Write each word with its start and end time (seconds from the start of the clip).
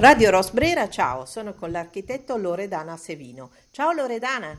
Radio 0.00 0.30
Rosbrera, 0.30 0.88
ciao, 0.88 1.26
sono 1.26 1.52
con 1.52 1.70
l'architetto 1.70 2.38
Loredana 2.38 2.96
Sevino. 2.96 3.50
Ciao 3.70 3.92
Loredana. 3.92 4.58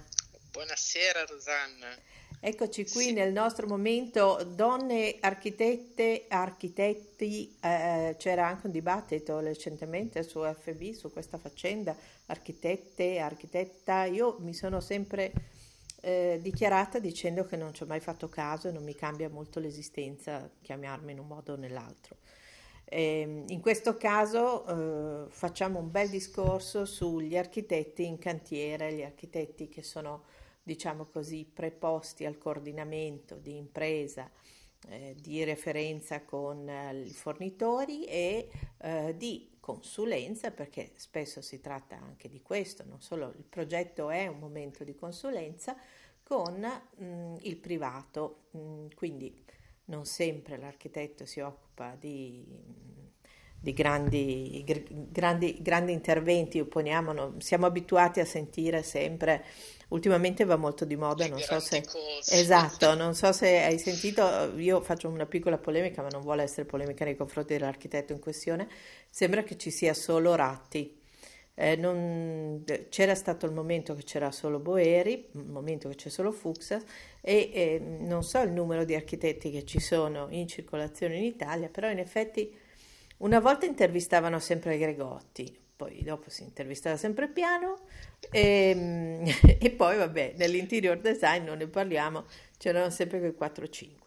Buonasera 0.52 1.26
Rosanna. 1.26 1.88
Eccoci 2.40 2.84
qui 2.88 3.06
sì. 3.06 3.14
nel 3.14 3.32
nostro 3.32 3.66
momento 3.66 4.44
donne 4.44 5.18
architette, 5.20 6.26
architetti, 6.28 7.58
eh, 7.60 8.16
c'era 8.20 8.46
anche 8.46 8.68
un 8.68 8.72
dibattito 8.72 9.40
recentemente 9.40 10.22
su 10.22 10.44
FB 10.44 10.92
su 10.92 11.12
questa 11.12 11.40
faccenda, 11.40 11.96
architette, 12.28 13.18
architetta, 13.18 14.04
io 14.04 14.36
mi 14.42 14.54
sono 14.54 14.80
sempre 14.80 15.32
eh, 16.02 16.38
dichiarata 16.40 17.00
dicendo 17.00 17.48
che 17.48 17.56
non 17.56 17.74
ci 17.74 17.82
ho 17.82 17.88
mai 17.88 18.00
fatto 18.00 18.30
caso 18.30 18.68
e 18.68 18.72
non 18.72 18.84
mi 18.84 18.94
cambia 18.94 19.28
molto 19.28 19.60
l'esistenza 19.60 20.48
chiamarmi 20.62 21.14
in 21.14 21.18
un 21.18 21.26
modo 21.26 21.54
o 21.54 21.56
nell'altro. 21.56 22.18
Eh, 22.94 23.46
in 23.48 23.62
questo 23.62 23.96
caso 23.96 24.66
eh, 24.66 25.30
facciamo 25.30 25.80
un 25.80 25.90
bel 25.90 26.10
discorso 26.10 26.84
sugli 26.84 27.38
architetti 27.38 28.06
in 28.06 28.20
cantiere, 28.20 28.94
gli 28.94 29.02
architetti 29.02 29.70
che 29.70 29.82
sono, 29.82 30.26
diciamo 30.62 31.06
così, 31.06 31.46
preposti 31.46 32.26
al 32.26 32.38
coordinamento 32.38 33.36
di 33.36 33.56
impresa, 33.56 34.30
eh, 34.90 35.16
di 35.18 35.42
referenza 35.46 36.26
con 36.26 36.68
eh, 36.68 37.04
i 37.06 37.14
fornitori 37.14 38.04
e 38.04 38.50
eh, 38.80 39.16
di 39.16 39.56
consulenza, 39.62 40.52
perché 40.52 40.92
spesso 40.96 41.42
si 41.42 41.62
tratta 41.62 41.96
anche 41.96 42.28
di 42.28 42.42
questo, 42.42 42.84
non 42.86 43.00
solo 43.00 43.34
il 43.38 43.46
progetto 43.48 44.10
è 44.10 44.28
un 44.28 44.40
momento 44.40 44.84
di 44.84 44.96
consulenza, 44.96 45.78
con 46.24 46.60
mh, 46.60 47.06
mm, 47.06 47.36
il 47.44 47.56
privato. 47.56 48.48
Mh, 48.52 48.60
mm, 48.60 48.88
quindi 48.96 49.44
non 49.92 50.06
sempre 50.06 50.58
l'architetto 50.58 51.26
si 51.26 51.42
occupa 51.42 51.96
di, 52.00 52.46
di 53.60 53.74
grandi, 53.74 54.64
grandi, 55.12 55.58
grandi, 55.60 55.92
interventi, 55.92 56.60
opponiamo, 56.62 57.34
siamo 57.40 57.66
abituati 57.66 58.22
a 58.22 58.26
sentire 58.26 58.84
sempre, 58.84 59.44
ultimamente 59.90 60.46
va 60.46 60.56
molto 60.56 60.86
di 60.86 60.96
moda, 60.96 61.28
non 61.28 61.40
so 61.40 61.60
se... 61.60 61.84
Esatto, 62.30 62.96
non 62.96 63.14
so 63.14 63.34
se 63.34 63.62
hai 63.62 63.78
sentito, 63.78 64.54
io 64.56 64.80
faccio 64.80 65.10
una 65.10 65.26
piccola 65.26 65.58
polemica, 65.58 66.02
ma 66.02 66.08
non 66.08 66.22
vuole 66.22 66.44
essere 66.44 66.66
polemica 66.66 67.04
nei 67.04 67.18
confronti 67.18 67.54
dell'architetto 67.54 68.14
in 68.14 68.20
questione, 68.20 68.70
sembra 69.10 69.44
che 69.44 69.58
ci 69.58 69.72
sia 69.72 69.94
solo 69.94 70.36
Ratti 70.36 71.01
eh, 71.56 71.76
non, 71.76 72.64
c'era 72.90 73.16
stato 73.16 73.46
il 73.46 73.52
momento 73.52 73.94
che 73.96 74.04
c'era 74.04 74.32
solo 74.32 74.60
Boeri, 74.60 75.28
il 75.34 75.46
momento 75.46 75.90
che 75.90 75.96
c'è 75.96 76.10
solo 76.10 76.32
Fuchs 76.32 76.72
e 77.22 77.52
eh, 77.54 77.80
non 77.80 78.24
so 78.24 78.40
il 78.42 78.52
numero 78.52 78.84
di 78.84 78.96
architetti 78.96 79.52
che 79.52 79.66
ci 79.66 79.80
sono 79.80 80.28
in 80.30 80.48
circolazione 80.48 81.18
in 81.18 81.24
Italia, 81.24 81.70
però 81.70 81.90
in 81.90 82.00
effetti 82.00 82.54
una 83.18 83.40
volta 83.40 83.66
intervistavano 83.66 84.40
sempre 84.40 84.78
Gregotti, 84.78 85.56
poi 85.76 86.02
dopo 86.04 86.30
si 86.30 86.44
intervistava 86.44 86.96
sempre 86.96 87.28
Piano 87.28 87.80
e, 88.32 88.70
ehm, 88.70 89.26
e 89.60 89.72
poi 89.72 89.98
vabbè 89.98 90.36
nell'interior 90.38 91.00
design 91.00 91.44
non 91.44 91.58
ne 91.58 91.68
parliamo, 91.68 92.26
c'erano 92.58 92.90
sempre 92.90 93.20
quei 93.20 93.36
4-5. 93.38 94.01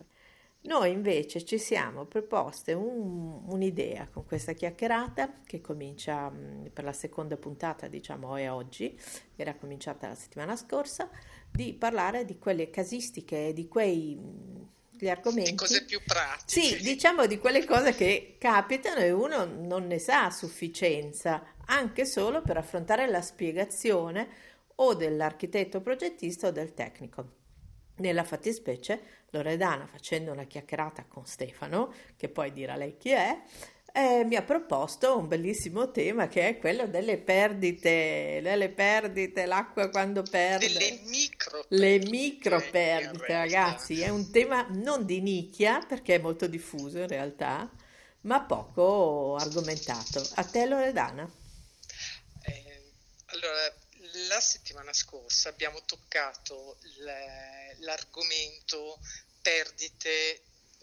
Noi 0.65 0.93
invece 0.93 1.45
ci 1.45 1.59
siamo 1.59 2.07
preposte 2.07 2.73
un, 2.73 3.43
un'idea 3.49 4.09
con 4.11 4.25
questa 4.25 4.53
chiacchierata 4.53 5.41
che 5.45 5.61
comincia 5.61 6.31
mm, 6.31 6.67
per 6.73 6.85
la 6.85 6.93
seconda 6.93 7.37
puntata, 7.37 7.87
diciamo, 7.87 8.35
è 8.37 8.51
oggi, 8.51 8.99
era 9.37 9.55
cominciata 9.55 10.09
la 10.09 10.15
settimana 10.15 10.57
scorsa, 10.57 11.11
di 11.51 11.75
parlare 11.75 12.25
di 12.25 12.39
quelle 12.39 12.71
casistiche, 12.71 13.53
di 13.53 13.69
quei 13.69 14.17
mm, 14.19 14.63
gli 14.97 15.09
argomenti. 15.09 15.51
Di 15.51 15.57
cose 15.57 15.85
più 15.85 16.01
pratiche. 16.03 16.61
Sì, 16.61 16.83
diciamo 16.83 17.27
di 17.27 17.39
quelle 17.39 17.67
cose 17.67 17.95
che 17.95 18.37
capitano 18.39 19.01
e 19.01 19.11
uno 19.11 19.45
non 19.45 19.87
ne 19.87 19.99
sa 19.99 20.25
a 20.25 20.31
sufficienza, 20.31 21.45
anche 21.67 22.07
solo 22.07 22.41
per 22.41 22.57
affrontare 22.57 23.07
la 23.07 23.21
spiegazione 23.21 24.29
o 24.77 24.95
dell'architetto 24.95 25.83
progettista 25.83 26.47
o 26.47 26.51
del 26.51 26.73
tecnico. 26.73 27.43
Nella 27.97 28.25
fattispecie 28.25 29.01
Loredana, 29.31 29.87
facendo 29.87 30.33
una 30.33 30.45
chiacchierata 30.45 31.05
con 31.07 31.27
Stefano, 31.27 31.93
che 32.17 32.29
poi 32.29 32.53
dirà 32.53 32.77
lei 32.77 32.97
chi 32.97 33.11
è, 33.11 33.43
eh, 33.97 34.25
mi 34.25 34.35
ha 34.35 34.43
proposto 34.43 35.17
un 35.17 35.29
bellissimo 35.29 35.93
tema 35.93 36.27
che 36.27 36.49
è 36.49 36.59
quello 36.59 36.89
delle 36.89 37.17
perdite, 37.17 38.41
delle 38.43 38.69
perdite, 38.69 39.47
l'acqua 39.47 39.89
quando 39.89 40.23
perde. 40.23 40.67
Delle 40.67 41.01
micro 41.05 41.65
Le 41.69 41.99
micro 42.01 42.61
perdite, 42.73 43.33
ragazzi, 43.33 44.01
è 44.01 44.09
un 44.09 44.33
tema 44.33 44.67
non 44.71 45.07
di 45.07 45.21
nicchia, 45.21 45.79
perché 45.87 46.17
è 46.17 46.19
molto 46.19 46.49
diffuso 46.49 46.99
in 46.99 47.07
realtà, 47.07 47.71
ma 48.23 48.41
poco 48.43 49.37
argomentato. 49.37 50.29
A 50.35 50.43
te 50.43 50.67
Loredana? 50.67 51.31
Eh, 52.43 52.83
allora, 53.27 53.73
la 54.27 54.41
settimana 54.41 54.93
scorsa 54.93 55.49
abbiamo 55.49 55.85
toccato 55.85 56.79
l'argomento 57.79 59.01
perdite 59.43 60.43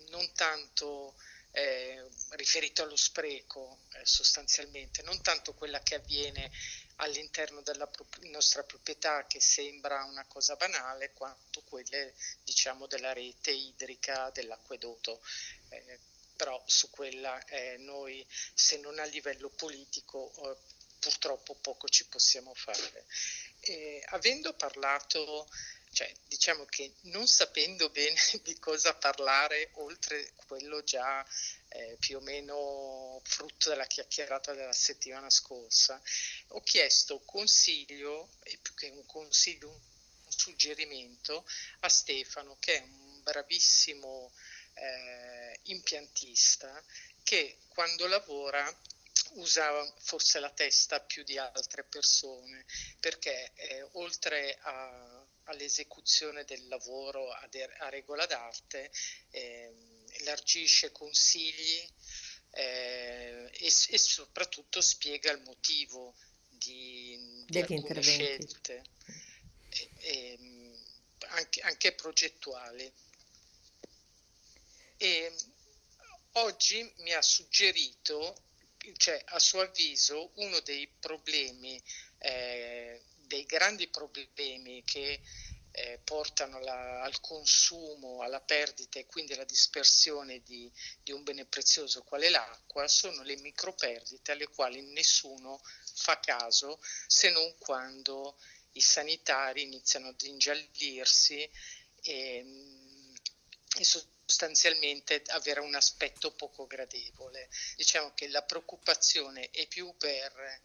non 0.10 0.32
tanto 0.34 1.16
eh, 1.52 2.08
riferito 2.32 2.84
allo 2.84 2.96
spreco 2.96 3.80
eh, 3.94 4.06
sostanzialmente, 4.06 5.02
non 5.04 5.22
tanto 5.22 5.54
quella 5.54 5.82
che 5.82 5.96
avviene 5.96 6.50
all'interno 6.98 7.62
della 7.62 7.88
pro- 7.88 8.08
nostra 8.30 8.64
proprietà 8.64 9.26
che 9.28 9.42
sembra 9.42 10.04
una 10.04 10.26
cosa 10.28 10.56
banale, 10.56 11.12
quanto 11.14 11.62
quelle 11.64 12.14
diciamo 12.44 12.88
della 12.88 13.14
rete 13.14 13.52
idrica 13.52 14.30
dell'acquedotto. 14.30 15.22
Eh, 15.70 16.00
però 16.36 16.62
su 16.66 16.90
quella 16.90 17.44
eh, 17.46 17.78
noi, 17.78 18.26
se 18.54 18.78
non 18.78 18.98
a 18.98 19.04
livello 19.06 19.50
politico, 19.50 20.32
eh, 20.44 20.58
purtroppo 21.02 21.56
poco 21.56 21.90
ci 21.90 22.06
possiamo 22.06 22.54
fare. 22.54 23.06
avendo 24.12 24.54
parlato 24.54 25.50
cioè, 25.94 26.10
diciamo 26.26 26.64
che 26.66 26.94
non 27.02 27.28
sapendo 27.28 27.90
bene 27.90 28.16
di 28.44 28.58
cosa 28.60 28.96
parlare, 28.96 29.72
oltre 29.74 30.32
quello 30.48 30.82
già 30.84 31.26
eh, 31.68 31.98
più 32.00 32.18
o 32.18 32.22
meno 32.22 33.20
frutto 33.24 33.70
della 33.70 33.86
chiacchierata 33.86 34.54
della 34.54 34.74
settimana 34.74 35.30
scorsa, 35.30 36.02
ho 36.50 36.62
chiesto 36.62 37.20
consiglio, 37.26 38.30
e 38.44 38.58
più 38.62 38.74
che 38.74 38.90
un 38.90 39.06
consiglio, 39.06 39.70
un 39.70 40.32
suggerimento 40.32 41.46
a 41.82 41.90
Stefano, 41.90 42.56
che 42.60 42.78
è 42.78 42.82
un 42.82 43.22
bravissimo 43.22 44.32
eh, 44.76 45.60
impiantista, 45.64 46.82
che 47.22 47.58
quando 47.68 48.08
lavora 48.08 48.66
usa 49.34 49.94
forse 50.00 50.40
la 50.40 50.50
testa 50.52 51.00
più 51.00 51.24
di 51.24 51.38
altre 51.38 51.84
persone, 51.84 52.66
perché 53.00 53.52
eh, 53.56 53.88
oltre 53.94 54.58
a 54.62 55.26
all'esecuzione 55.46 56.44
del 56.46 56.68
lavoro 56.68 57.32
a, 57.32 57.48
de- 57.48 57.74
a 57.80 57.90
regola 57.90 58.26
d'arte, 58.26 58.92
eh, 59.30 59.74
elargisce 60.20 60.92
consigli 60.92 61.90
eh, 62.52 63.50
e, 63.52 63.66
e, 63.66 63.98
soprattutto 63.98 64.82
spiega 64.82 65.32
il 65.32 65.42
motivo 65.42 66.16
di, 66.50 67.46
di 67.48 67.60
alcune 67.60 67.80
interventi. 67.80 68.12
scelte, 68.12 68.84
e, 69.70 69.92
e, 70.00 70.40
anche, 71.30 71.62
anche 71.62 71.94
progettuali. 71.94 72.92
E 74.98 75.36
oggi 76.34 76.94
mi 76.98 77.14
ha 77.14 77.22
suggerito, 77.22 78.44
cioè 78.98 79.22
a 79.28 79.40
suo 79.40 79.62
avviso, 79.62 80.32
uno 80.36 80.60
dei 80.62 80.88
problemi 81.00 81.82
eh, 82.20 83.02
dei 83.32 83.46
grandi 83.46 83.88
problemi 83.88 84.84
che 84.84 85.22
eh, 85.72 86.00
portano 86.04 86.60
la, 86.60 87.02
al 87.02 87.22
consumo, 87.22 88.22
alla 88.22 88.42
perdita 88.42 89.00
e 89.00 89.06
quindi 89.06 89.34
alla 89.34 89.46
dispersione 89.46 90.42
di, 90.44 90.70
di 91.02 91.14
un 91.14 91.24
bene 91.24 91.46
prezioso 91.46 92.04
quale 92.04 92.30
l'acqua 92.30 92.88
sono 92.90 93.24
le 93.24 93.38
microperdite 93.38 94.34
alle 94.34 94.48
quali 94.48 94.82
nessuno 94.82 95.62
fa 95.96 96.20
caso 96.20 96.80
se 97.08 97.30
non 97.30 97.56
quando 97.58 98.38
i 98.74 98.82
sanitari 98.82 99.64
iniziano 99.64 100.10
ad 100.10 100.22
ingiallirsi 100.22 101.50
e, 102.04 102.46
e 103.78 103.84
sostanzialmente 104.32 105.22
avere 105.28 105.60
un 105.60 105.76
aspetto 105.76 106.32
poco 106.32 106.66
gradevole. 106.66 107.50
Diciamo 107.76 108.14
che 108.16 108.30
la 108.30 108.42
preoccupazione 108.44 109.50
è 109.52 109.68
più 109.68 109.94
per 109.98 110.62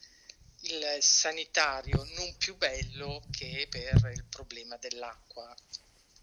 il 0.60 0.98
sanitario 1.00 2.02
non 2.16 2.36
più 2.36 2.56
bello 2.56 3.24
che 3.36 3.66
per 3.68 4.12
il 4.14 4.24
problema 4.24 4.76
dell'acqua 4.76 5.54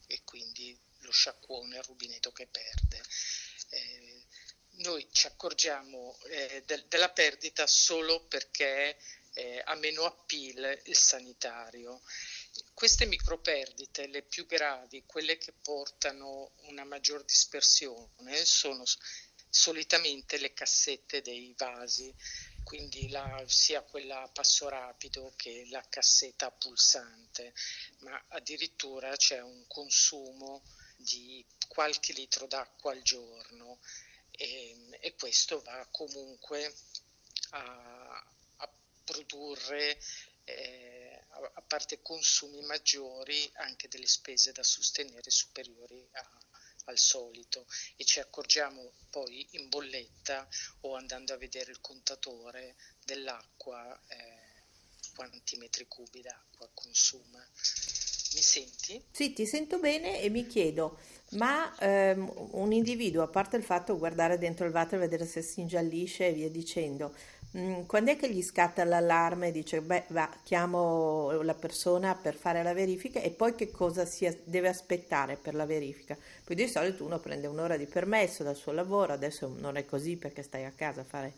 e 0.07 0.21
quindi 0.23 0.77
lo 0.99 1.11
sciacquone, 1.11 1.75
il 1.75 1.83
rubinetto 1.83 2.31
che 2.31 2.47
perde. 2.47 3.01
Eh, 3.69 4.25
noi 4.77 5.05
ci 5.11 5.27
accorgiamo 5.27 6.17
eh, 6.29 6.63
del, 6.65 6.85
della 6.87 7.09
perdita 7.09 7.67
solo 7.67 8.21
perché 8.25 8.97
eh, 9.33 9.61
ha 9.65 9.75
meno 9.75 10.05
appeal 10.05 10.79
il 10.85 10.97
sanitario. 10.97 12.01
Queste 12.73 13.05
microperdite, 13.05 14.07
le 14.07 14.21
più 14.21 14.45
gravi, 14.45 15.03
quelle 15.05 15.37
che 15.37 15.53
portano 15.53 16.51
una 16.67 16.83
maggior 16.83 17.23
dispersione, 17.23 18.45
sono 18.45 18.83
solitamente 19.49 20.37
le 20.37 20.53
cassette 20.53 21.21
dei 21.21 21.53
vasi 21.57 22.13
quindi 22.63 23.09
la, 23.09 23.43
sia 23.45 23.81
quella 23.81 24.21
a 24.21 24.27
passo 24.29 24.69
rapido 24.69 25.33
che 25.35 25.67
la 25.69 25.83
cassetta 25.87 26.49
pulsante, 26.49 27.53
ma 27.99 28.23
addirittura 28.29 29.15
c'è 29.15 29.41
un 29.41 29.65
consumo 29.67 30.63
di 30.95 31.45
qualche 31.67 32.13
litro 32.13 32.47
d'acqua 32.47 32.93
al 32.93 33.01
giorno 33.01 33.79
e, 34.31 34.75
e 35.01 35.15
questo 35.15 35.61
va 35.61 35.85
comunque 35.91 36.73
a, 37.51 38.25
a 38.57 38.69
produrre 39.03 39.99
eh, 40.45 41.25
a 41.29 41.61
parte 41.61 42.01
consumi 42.01 42.61
maggiori 42.61 43.49
anche 43.55 43.87
delle 43.87 44.07
spese 44.07 44.51
da 44.51 44.63
sostenere 44.63 45.29
superiori 45.29 46.07
a, 46.11 46.29
al 46.85 46.97
solito 46.97 47.65
e 47.95 48.03
ci 48.03 48.19
accorgiamo 48.19 48.93
poi 49.09 49.47
in 49.51 49.69
bolletta 49.69 50.47
o 50.81 50.95
andando 50.95 51.33
a 51.33 51.37
vedere 51.37 51.71
il 51.71 51.81
contatore 51.81 52.75
dell'acqua 53.03 53.99
eh, 54.07 54.53
quanti 55.15 55.57
metri 55.57 55.87
cubi 55.87 56.21
d'acqua 56.21 56.69
consuma. 56.73 57.39
Mi 57.39 58.41
senti? 58.41 59.03
Sì, 59.11 59.33
ti 59.33 59.45
sento 59.45 59.77
bene 59.77 60.19
e 60.19 60.29
mi 60.29 60.47
chiedo, 60.47 60.97
ma 61.31 61.75
ehm, 61.77 62.49
un 62.53 62.71
individuo, 62.71 63.21
a 63.21 63.27
parte 63.27 63.57
il 63.57 63.63
fatto 63.63 63.93
di 63.93 63.99
guardare 63.99 64.39
dentro 64.39 64.65
il 64.65 64.73
water, 64.73 64.97
vedere 64.97 65.27
se 65.27 65.43
si 65.43 65.59
ingiallisce 65.59 66.27
e 66.27 66.33
via 66.33 66.49
dicendo, 66.49 67.15
quando 67.85 68.09
è 68.09 68.17
che 68.17 68.31
gli 68.31 68.41
scatta 68.41 68.83
l'allarme 68.83 69.49
e 69.49 69.51
dice 69.51 69.79
beh 69.81 70.05
va, 70.07 70.27
chiamo 70.41 71.29
la 71.43 71.53
persona 71.53 72.15
per 72.15 72.35
fare 72.35 72.63
la 72.63 72.73
verifica 72.73 73.21
e 73.21 73.29
poi 73.29 73.53
che 73.53 73.69
cosa 73.69 74.05
si 74.05 74.27
deve 74.43 74.69
aspettare 74.69 75.35
per 75.35 75.53
la 75.53 75.67
verifica? 75.67 76.17
Poi 76.43 76.55
di 76.55 76.67
solito 76.67 77.03
uno 77.03 77.19
prende 77.19 77.45
un'ora 77.45 77.77
di 77.77 77.85
permesso 77.85 78.41
dal 78.41 78.55
suo 78.55 78.71
lavoro, 78.71 79.13
adesso 79.13 79.53
non 79.55 79.77
è 79.77 79.85
così 79.85 80.15
perché 80.15 80.41
stai 80.41 80.65
a 80.65 80.71
casa 80.75 81.01
a 81.01 81.05
fare 81.05 81.33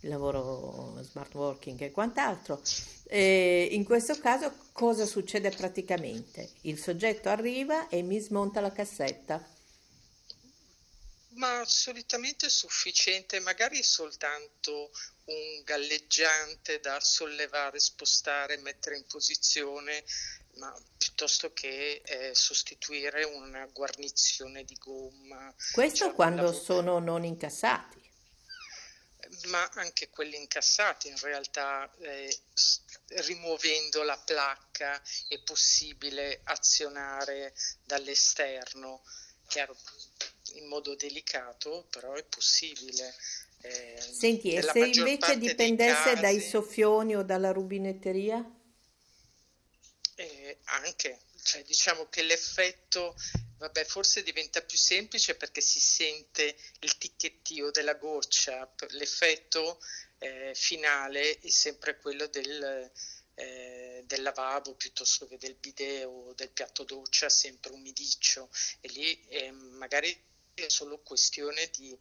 il 0.00 0.08
lavoro 0.08 0.98
smart 1.02 1.32
working 1.34 1.80
e 1.82 1.92
quant'altro. 1.92 2.60
E 3.04 3.68
in 3.70 3.84
questo 3.84 4.18
caso 4.18 4.52
cosa 4.72 5.06
succede 5.06 5.50
praticamente? 5.50 6.50
Il 6.62 6.78
soggetto 6.78 7.28
arriva 7.28 7.86
e 7.88 8.02
mi 8.02 8.18
smonta 8.18 8.60
la 8.60 8.72
cassetta 8.72 9.58
ma 11.34 11.62
solitamente 11.64 12.46
è 12.46 12.50
sufficiente 12.50 13.40
magari 13.40 13.82
soltanto 13.82 14.90
un 15.30 15.62
galleggiante 15.62 16.80
da 16.80 16.98
sollevare, 17.00 17.78
spostare, 17.78 18.56
mettere 18.58 18.96
in 18.96 19.06
posizione, 19.06 20.04
ma 20.56 20.74
piuttosto 20.98 21.52
che 21.52 22.02
eh, 22.04 22.34
sostituire 22.34 23.24
una 23.24 23.66
guarnizione 23.66 24.64
di 24.64 24.74
gomma. 24.74 25.54
Questo 25.72 26.06
cioè 26.06 26.14
quando 26.14 26.52
sono 26.52 26.98
non 26.98 27.24
incassati. 27.24 27.98
Ma 29.46 29.68
anche 29.74 30.10
quelli 30.10 30.36
incassati 30.36 31.06
in 31.06 31.16
realtà 31.18 31.88
eh, 32.00 32.36
rimuovendo 33.06 34.02
la 34.02 34.18
placca 34.18 35.00
è 35.28 35.38
possibile 35.42 36.40
azionare 36.44 37.54
dall'esterno. 37.84 39.02
Chiaro, 39.46 39.76
in 40.54 40.66
modo 40.66 40.96
delicato, 40.96 41.86
però 41.90 42.14
è 42.14 42.24
possibile. 42.24 43.14
Eh, 43.62 44.00
Senti, 44.00 44.52
e 44.52 44.62
se 44.62 44.78
invece 44.78 45.38
dipendesse 45.38 46.10
casi, 46.12 46.20
dai 46.20 46.40
soffioni 46.40 47.16
o 47.16 47.22
dalla 47.22 47.52
rubinetteria? 47.52 48.42
Eh, 50.14 50.58
anche, 50.64 51.20
cioè, 51.42 51.62
diciamo 51.64 52.08
che 52.08 52.22
l'effetto, 52.22 53.14
vabbè, 53.58 53.84
forse 53.84 54.22
diventa 54.22 54.62
più 54.62 54.78
semplice 54.78 55.34
perché 55.34 55.60
si 55.60 55.80
sente 55.80 56.56
il 56.80 56.96
ticchettio 56.96 57.70
della 57.70 57.94
goccia, 57.94 58.70
l'effetto 58.90 59.80
eh, 60.18 60.52
finale 60.54 61.38
è 61.38 61.48
sempre 61.48 61.98
quello 61.98 62.26
del, 62.26 62.90
eh, 63.34 64.02
del 64.06 64.22
lavabo 64.22 64.74
piuttosto 64.74 65.26
che 65.26 65.38
del 65.38 65.54
bidet 65.54 66.04
o 66.06 66.32
del 66.34 66.50
piatto 66.50 66.84
doccia, 66.84 67.28
sempre 67.28 67.72
umidiccio 67.72 68.50
e 68.80 68.88
lì 68.88 69.28
eh, 69.28 69.50
magari 69.50 70.28
è 70.64 70.70
solo 70.70 71.00
questione 71.00 71.70
di, 71.76 71.96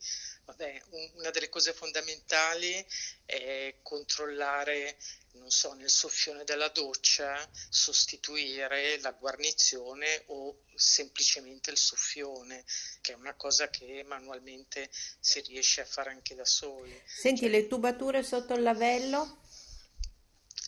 vabbè, 0.45 0.81
una 1.15 1.29
delle 1.29 1.49
cose 1.49 1.73
fondamentali 1.73 2.85
è 3.25 3.75
controllare, 3.81 4.97
non 5.33 5.49
so, 5.51 5.73
nel 5.73 5.89
soffione 5.89 6.43
della 6.43 6.69
doccia, 6.69 7.47
sostituire 7.69 8.99
la 9.01 9.11
guarnizione 9.11 10.23
o 10.27 10.63
semplicemente 10.75 11.71
il 11.71 11.77
soffione, 11.77 12.63
che 13.01 13.13
è 13.13 13.15
una 13.15 13.35
cosa 13.35 13.69
che 13.69 14.03
manualmente 14.05 14.89
si 15.19 15.41
riesce 15.41 15.81
a 15.81 15.85
fare 15.85 16.09
anche 16.09 16.35
da 16.35 16.45
soli. 16.45 16.99
Senti, 17.05 17.41
cioè, 17.41 17.49
le 17.49 17.67
tubature 17.67 18.23
sotto 18.23 18.53
il 18.53 18.61
lavello? 18.61 19.41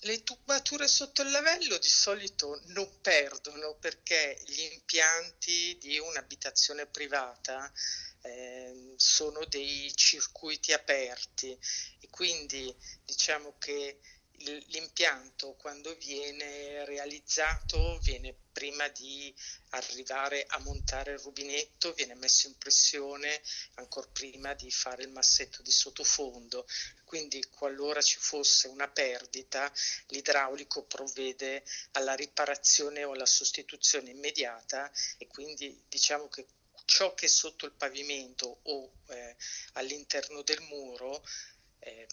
Le 0.03 0.23
tubature 0.23 0.87
sotto 0.87 1.21
il 1.21 1.29
lavello 1.29 1.77
di 1.77 1.87
solito 1.87 2.59
non 2.67 3.01
perdono 3.01 3.75
perché 3.75 4.35
gli 4.47 4.61
impianti 4.73 5.77
di 5.79 5.99
un'abitazione 5.99 6.87
privata 6.87 7.71
eh, 8.23 8.93
sono 8.95 9.45
dei 9.45 9.91
circuiti 9.95 10.73
aperti. 10.73 11.55
E 11.99 12.09
quindi 12.09 12.75
diciamo 13.05 13.55
che 13.59 13.99
l'impianto 14.67 15.53
quando 15.53 15.95
viene 15.95 16.85
realizzato 16.85 17.99
viene 17.99 18.35
prima 18.51 18.87
di 18.89 19.33
arrivare 19.69 20.45
a 20.47 20.59
montare 20.59 21.13
il 21.13 21.19
rubinetto 21.19 21.93
viene 21.93 22.15
messo 22.15 22.47
in 22.47 22.57
pressione 22.57 23.41
ancora 23.75 24.07
prima 24.11 24.53
di 24.53 24.69
fare 24.71 25.03
il 25.03 25.09
massetto 25.09 25.61
di 25.61 25.71
sottofondo. 25.71 26.67
Quindi 27.05 27.43
qualora 27.49 28.01
ci 28.01 28.17
fosse 28.19 28.67
una 28.67 28.87
perdita 28.87 29.71
l'idraulico 30.07 30.83
provvede 30.83 31.63
alla 31.91 32.13
riparazione 32.13 33.03
o 33.03 33.13
alla 33.13 33.25
sostituzione 33.25 34.11
immediata 34.11 34.91
e 35.17 35.27
quindi 35.27 35.83
diciamo 35.87 36.27
che 36.29 36.45
ciò 36.85 37.13
che 37.13 37.27
è 37.27 37.29
sotto 37.29 37.65
il 37.65 37.71
pavimento 37.71 38.59
o 38.63 38.91
eh, 39.07 39.35
all'interno 39.73 40.41
del 40.41 40.59
muro 40.61 41.23
eh, 41.81 42.07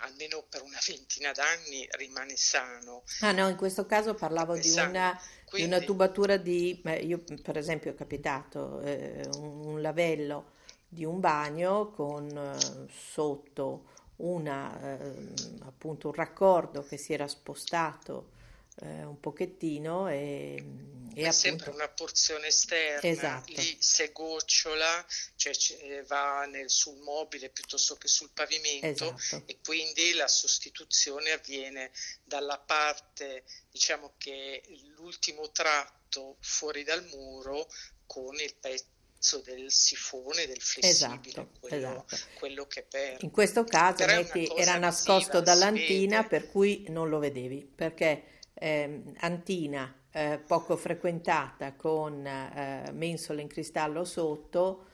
almeno 0.00 0.44
per 0.48 0.62
una 0.62 0.78
ventina 0.86 1.32
d'anni 1.32 1.86
rimane 1.92 2.36
sano. 2.36 3.04
Ah 3.20 3.32
no, 3.32 3.48
in 3.48 3.56
questo 3.56 3.86
caso 3.86 4.14
parlavo 4.14 4.56
di 4.56 4.70
una, 4.70 5.18
Quindi, 5.44 5.68
di 5.68 5.74
una, 5.74 5.84
tubatura 5.84 6.36
di, 6.36 6.80
eh, 6.84 7.04
io 7.04 7.22
per 7.42 7.56
esempio 7.56 7.90
è 7.90 7.94
capitato 7.94 8.80
eh, 8.80 9.26
un, 9.36 9.66
un, 9.66 9.80
lavello 9.80 10.52
di 10.88 11.04
un 11.04 11.20
bagno 11.20 11.90
con 11.90 12.28
eh, 12.28 12.88
sotto 12.92 13.90
una, 14.16 14.98
ehm, 14.98 15.34
appunto 15.66 16.08
un 16.08 16.14
raccordo 16.14 16.84
che 16.84 16.96
si 16.96 17.12
era 17.12 17.26
spostato 17.26 18.40
eh, 18.80 19.04
un 19.04 19.20
pochettino 19.20 20.08
e, 20.08 20.14
e 20.14 21.20
è 21.20 21.20
appunto... 21.20 21.32
sempre 21.32 21.70
una 21.70 21.88
porzione 21.88 22.46
esterna 22.46 23.08
esatto. 23.08 23.52
lì 23.52 23.76
se 23.78 24.12
gocciola 24.12 25.04
cioè 25.36 25.52
eh, 25.80 26.02
va 26.04 26.46
nel, 26.46 26.70
sul 26.70 26.98
mobile 27.00 27.50
piuttosto 27.50 27.96
che 27.96 28.08
sul 28.08 28.30
pavimento 28.32 29.14
esatto. 29.14 29.42
e 29.46 29.58
quindi 29.62 30.14
la 30.14 30.28
sostituzione 30.28 31.32
avviene 31.32 31.90
dalla 32.24 32.58
parte 32.58 33.44
diciamo 33.70 34.14
che 34.16 34.62
l'ultimo 34.96 35.50
tratto 35.50 36.36
fuori 36.40 36.82
dal 36.82 37.04
muro 37.06 37.68
con 38.06 38.34
il 38.36 38.54
pezzo 38.58 39.38
del 39.44 39.70
sifone, 39.70 40.46
del 40.46 40.60
flessibile, 40.60 41.28
esatto, 41.30 41.58
quello, 41.60 42.04
esatto. 42.06 42.16
quello, 42.34 42.66
che 42.66 42.82
perde. 42.82 43.24
In 43.24 43.30
questo 43.30 43.64
caso 43.64 44.04
metti, 44.04 44.52
era 44.56 44.76
nascosto 44.76 45.40
dall'antina 45.40 46.24
per 46.24 46.50
cui 46.50 46.86
non 46.88 47.08
lo 47.08 47.20
vedevi, 47.20 47.64
perché 47.64 48.40
eh, 48.62 49.02
antina 49.18 49.92
eh, 50.12 50.40
poco 50.46 50.76
frequentata 50.76 51.74
con 51.74 52.24
eh, 52.24 52.90
mensole 52.92 53.42
in 53.42 53.48
cristallo 53.48 54.04
sotto, 54.04 54.84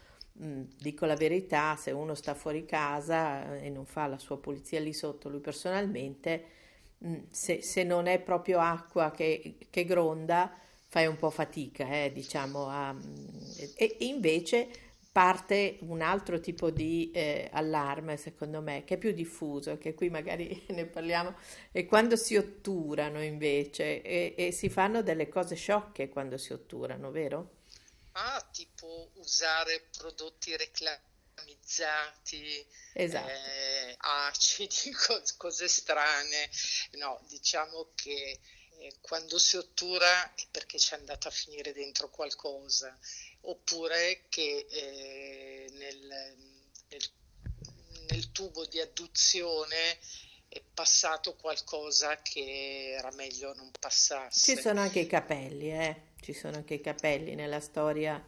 mm, 0.42 0.62
dico 0.78 1.04
la 1.04 1.16
verità, 1.16 1.76
se 1.76 1.90
uno 1.90 2.14
sta 2.14 2.32
fuori 2.32 2.64
casa 2.64 3.56
eh, 3.56 3.66
e 3.66 3.70
non 3.70 3.84
fa 3.84 4.06
la 4.06 4.18
sua 4.18 4.38
pulizia 4.38 4.80
lì 4.80 4.94
sotto 4.94 5.28
lui 5.28 5.40
personalmente, 5.40 6.44
mm, 7.04 7.16
se, 7.28 7.60
se, 7.60 7.84
non 7.84 8.06
è 8.06 8.18
proprio 8.20 8.58
acqua 8.58 9.10
che, 9.10 9.56
che 9.68 9.84
gronda, 9.84 10.50
fai 10.88 11.06
un 11.06 11.16
po' 11.18 11.28
fatica, 11.28 11.86
eh, 12.04 12.10
diciamo, 12.10 12.68
a, 12.68 12.96
e, 13.76 13.96
e 13.98 14.06
invece 14.06 14.68
parte 15.10 15.78
un 15.82 16.00
altro 16.02 16.40
tipo 16.40 16.70
di 16.70 17.10
eh, 17.12 17.48
allarme, 17.52 18.16
secondo 18.16 18.60
me, 18.60 18.84
che 18.84 18.94
è 18.94 18.98
più 18.98 19.12
diffuso, 19.12 19.78
che 19.78 19.94
qui 19.94 20.10
magari 20.10 20.64
ne 20.70 20.86
parliamo, 20.86 21.34
è 21.72 21.86
quando 21.86 22.16
si 22.16 22.36
otturano 22.36 23.22
invece 23.22 24.02
e, 24.02 24.34
e 24.36 24.52
si 24.52 24.68
fanno 24.68 25.02
delle 25.02 25.28
cose 25.28 25.54
sciocche 25.54 26.08
quando 26.08 26.36
si 26.38 26.52
otturano, 26.52 27.10
vero? 27.10 27.56
Ah, 28.12 28.46
tipo 28.52 29.10
usare 29.14 29.88
prodotti 29.96 30.56
reclamizzati, 30.56 32.66
esatto. 32.92 33.28
eh, 33.28 33.94
acidi, 33.98 34.92
cose 35.38 35.68
strane. 35.68 36.50
No, 36.92 37.20
diciamo 37.28 37.90
che 37.94 38.40
eh, 38.78 38.96
quando 39.00 39.38
si 39.38 39.56
ottura 39.56 40.34
è 40.34 40.46
perché 40.50 40.78
c'è 40.78 40.96
andato 40.96 41.28
a 41.28 41.32
finire 41.32 41.72
dentro 41.72 42.10
qualcosa 42.10 42.96
oppure 43.48 44.24
che 44.28 44.66
eh, 44.70 45.70
nel, 45.72 46.36
nel, 46.88 47.02
nel, 48.10 48.32
tubo 48.32 48.66
di 48.66 48.80
adduzione 48.80 49.98
è 50.48 50.62
passato 50.74 51.34
qualcosa 51.34 52.20
che 52.22 52.94
era 52.96 53.10
meglio 53.12 53.54
non 53.54 53.70
passasse. 53.78 54.54
Ci 54.54 54.60
sono 54.60 54.80
anche 54.80 55.00
i 55.00 55.06
capelli, 55.06 55.72
eh? 55.72 56.02
Ci 56.20 56.32
sono 56.32 56.56
anche 56.56 56.74
i 56.74 56.80
capelli 56.80 57.34
nella 57.34 57.60
storia 57.60 58.22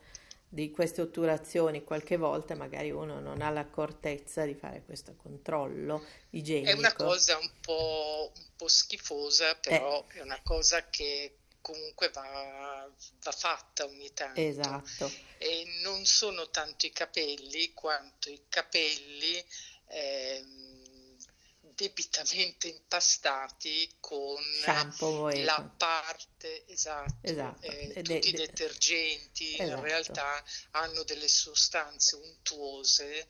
di 0.49 0.71
queste 0.71 1.03
otturazioni. 1.03 1.85
Qualche 1.85 2.17
volta 2.17 2.55
magari 2.55 2.91
uno 2.91 3.21
non 3.21 3.43
ha 3.43 3.51
l'accortezza 3.51 4.45
di 4.45 4.55
fare 4.55 4.83
questo 4.85 5.17
controllo 5.17 6.05
igienico. 6.31 6.71
È 6.71 6.75
una 6.75 6.95
cosa 6.95 7.39
un 7.39 7.51
po', 7.61 8.33
un 8.35 8.47
po 8.57 8.69
schifosa, 8.69 9.55
però 9.57 10.05
eh. 10.11 10.19
è 10.19 10.21
una 10.23 10.41
cosa 10.43 10.89
che 10.89 11.40
comunque 11.61 12.11
va, 12.11 12.91
va, 13.23 13.33
fatta 13.33 13.85
ogni 13.85 14.13
tanto. 14.13 14.41
Esatto. 14.41 15.13
E 15.39 15.81
non 15.83 16.05
sono 16.05 16.51
tanto 16.51 16.87
i 16.87 16.93
capelli 16.93 17.73
quanto 17.73 18.31
i 18.31 18.43
capelli 18.49 19.45
eh, 19.89 20.45
debitamente 21.81 22.69
impastati 22.69 23.97
con 24.01 24.43
Shampoo, 24.63 25.31
la 25.31 25.73
parte 25.77 26.67
esatto, 26.67 27.15
esatto. 27.23 27.67
Eh, 27.67 28.03
tutti 28.03 28.03
de, 28.03 28.19
i 28.19 28.33
detergenti 28.33 29.55
esatto. 29.55 29.71
in 29.71 29.81
realtà 29.83 30.45
hanno 30.73 31.03
delle 31.05 31.29
sostanze 31.29 32.17
untuose 32.17 33.27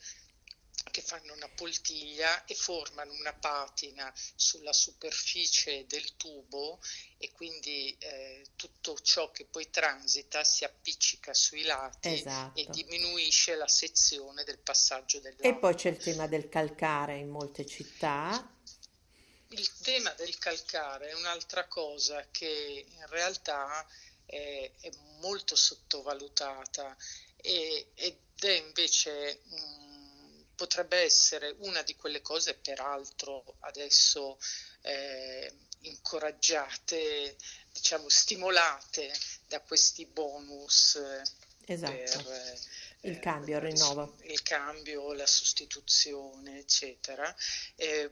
che 0.90 1.02
fanno 1.02 1.32
una 1.32 1.48
poltiglia 1.48 2.44
e 2.44 2.54
formano 2.54 3.12
una 3.12 3.32
patina 3.32 4.12
sulla 4.34 4.72
superficie 4.72 5.86
del 5.86 6.16
tubo 6.16 6.80
e 7.18 7.32
quindi 7.32 7.96
eh, 7.98 8.46
tutto 8.56 8.98
ciò 9.00 9.30
che 9.30 9.44
poi 9.44 9.70
transita 9.70 10.44
si 10.44 10.64
appiccica 10.64 11.34
sui 11.34 11.62
lati 11.62 12.14
esatto. 12.14 12.60
e 12.60 12.66
diminuisce 12.70 13.54
la 13.54 13.68
sezione 13.68 14.44
del 14.44 14.58
passaggio 14.58 15.20
dell'acqua. 15.20 15.48
E 15.48 15.54
poi 15.54 15.74
c'è 15.74 15.90
il 15.90 15.98
tema 15.98 16.26
del 16.26 16.48
calcare 16.48 17.16
in 17.16 17.28
molte 17.28 17.66
città. 17.66 18.56
Il 19.48 19.78
tema 19.82 20.10
del 20.12 20.38
calcare 20.38 21.08
è 21.08 21.14
un'altra 21.14 21.66
cosa 21.66 22.26
che 22.30 22.86
in 22.88 23.06
realtà 23.08 23.84
è, 24.24 24.70
è 24.80 24.90
molto 25.20 25.56
sottovalutata 25.56 26.96
e, 27.36 27.90
ed 27.94 28.16
è 28.38 28.52
invece 28.52 29.40
un 29.50 29.79
potrebbe 30.60 30.98
essere 30.98 31.54
una 31.60 31.80
di 31.80 31.96
quelle 31.96 32.20
cose, 32.20 32.52
peraltro 32.52 33.56
adesso 33.60 34.38
eh, 34.82 35.50
incoraggiate, 35.80 37.34
diciamo 37.72 38.10
stimolate 38.10 39.10
da 39.46 39.62
questi 39.62 40.04
bonus 40.04 41.00
esatto. 41.64 42.22
per 42.24 42.58
il 43.00 43.12
eh, 43.12 43.20
cambio, 43.20 43.56
il 43.56 43.62
rinnovo. 43.62 44.18
Il 44.24 44.42
cambio, 44.42 45.14
la 45.14 45.24
sostituzione, 45.24 46.58
eccetera. 46.58 47.34
Eh, 47.76 48.10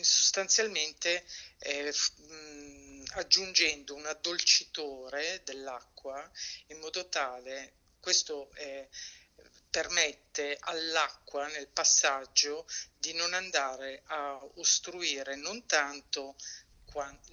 sostanzialmente 0.00 1.22
eh, 1.58 1.92
mh, 2.16 3.02
aggiungendo 3.10 3.94
un 3.94 4.06
addolcitore 4.06 5.42
dell'acqua 5.44 6.30
in 6.68 6.78
modo 6.78 7.06
tale, 7.10 7.74
questo 8.00 8.50
è 8.54 8.88
permette 9.76 10.56
all'acqua 10.58 11.48
nel 11.48 11.68
passaggio 11.68 12.66
di 12.96 13.12
non 13.12 13.34
andare 13.34 14.04
a 14.06 14.42
ostruire 14.54 15.36
non 15.36 15.66
tanto 15.66 16.34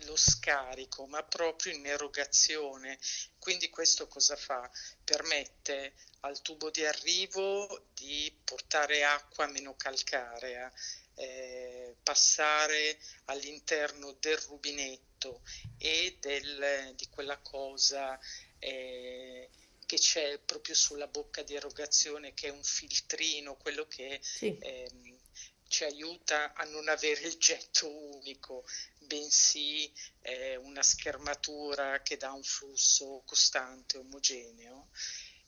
lo 0.04 0.18
scarico, 0.18 1.06
ma 1.06 1.24
proprio 1.24 1.72
in 1.72 1.86
erogazione. 1.86 3.00
Quindi 3.40 3.70
questo 3.70 4.10
cosa 4.10 4.36
fa? 4.36 4.70
Permette 5.06 5.94
al 6.22 6.42
tubo 6.42 6.70
di 6.70 6.84
arrivo 6.84 7.86
di 7.94 8.38
portare 8.44 9.06
acqua 9.06 9.48
meno 9.48 9.78
calcarea, 9.78 10.70
eh, 11.16 11.96
passare 12.04 13.00
all'interno 13.26 14.18
del 14.20 14.38
rubinetto 14.40 15.44
e 15.78 16.18
del, 16.20 16.92
di 16.96 17.08
quella 17.08 17.38
cosa 17.38 18.20
eh, 18.60 19.50
che 19.94 20.00
c'è 20.00 20.40
proprio 20.40 20.74
sulla 20.74 21.06
bocca 21.06 21.44
di 21.44 21.54
erogazione, 21.54 22.34
che 22.34 22.48
è 22.48 22.52
un 22.52 22.64
filtrino, 22.64 23.56
quello 23.58 23.86
che 23.86 24.20
sì. 24.24 24.58
ehm, 24.60 25.20
ci 25.68 25.84
aiuta 25.84 26.54
a 26.54 26.64
non 26.64 26.88
avere 26.88 27.22
il 27.28 27.38
getto 27.38 27.88
unico, 28.16 28.66
bensì 28.98 29.92
eh, 30.22 30.56
una 30.56 30.82
schermatura 30.82 32.02
che 32.02 32.18
dà 32.18 32.32
un 32.32 32.42
flusso 32.42 33.22
costante, 33.24 34.00
omogeneo, 34.00 34.90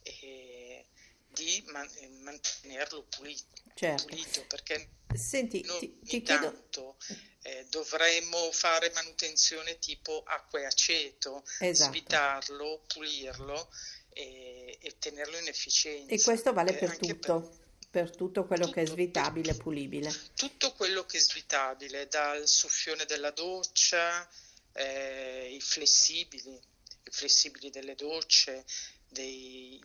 e 0.03 0.85
di 1.27 1.63
man- 1.67 1.89
eh, 1.95 2.09
mantenerlo 2.09 3.03
pulito, 3.05 3.63
certo. 3.73 4.05
pulito 4.05 4.45
perché 4.45 4.89
Senti, 5.15 5.61
ti, 5.61 5.99
ti 6.01 6.21
tanto 6.23 6.97
eh, 7.43 7.65
dovremmo 7.69 8.51
fare 8.51 8.91
manutenzione 8.91 9.79
tipo 9.79 10.23
acqua 10.25 10.59
e 10.59 10.65
aceto, 10.65 11.43
esatto. 11.59 11.91
svitarlo, 11.91 12.83
pulirlo 12.87 13.69
e, 14.15 14.77
e 14.79 14.95
tenerlo 14.98 15.38
in 15.38 15.48
efficienza. 15.48 16.13
E 16.13 16.22
questo 16.22 16.53
vale 16.53 16.74
per 16.74 16.98
tutto? 16.98 17.41
Per, 17.41 17.63
per 17.89 18.15
tutto 18.15 18.45
quello 18.45 18.63
tutto, 18.65 18.75
che 18.75 18.81
è 18.84 18.86
svitabile 18.86 19.51
e 19.51 19.55
pulibile? 19.55 20.13
Tutto 20.36 20.72
quello 20.74 21.05
che 21.05 21.17
è 21.17 21.19
svitabile, 21.19 22.07
dal 22.07 22.48
soffione 22.48 23.03
della 23.05 23.31
doccia, 23.31 24.27
eh, 24.72 25.53
i 25.53 25.60
flessibili, 25.60 26.53
i 26.53 27.12
flessibili 27.12 27.69
delle 27.69 27.95
docce, 27.95 28.65
dei, 29.10 29.84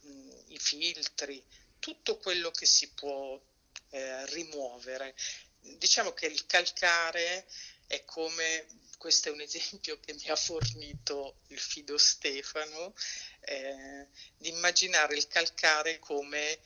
i 0.48 0.58
filtri, 0.58 1.42
tutto 1.80 2.18
quello 2.18 2.52
che 2.52 2.66
si 2.66 2.88
può 2.90 3.40
eh, 3.90 4.26
rimuovere. 4.26 5.16
Diciamo 5.60 6.12
che 6.12 6.26
il 6.26 6.46
calcare 6.46 7.46
è 7.86 8.04
come 8.04 8.66
questo 9.00 9.30
è 9.30 9.32
un 9.32 9.40
esempio 9.40 9.98
che 9.98 10.12
mi 10.12 10.28
ha 10.28 10.36
fornito 10.36 11.40
il 11.48 11.58
Fido 11.58 11.96
Stefano, 11.96 12.94
eh, 13.40 14.06
di 14.36 14.48
immaginare 14.48 15.16
il 15.16 15.26
calcare 15.28 15.98
come 15.98 16.58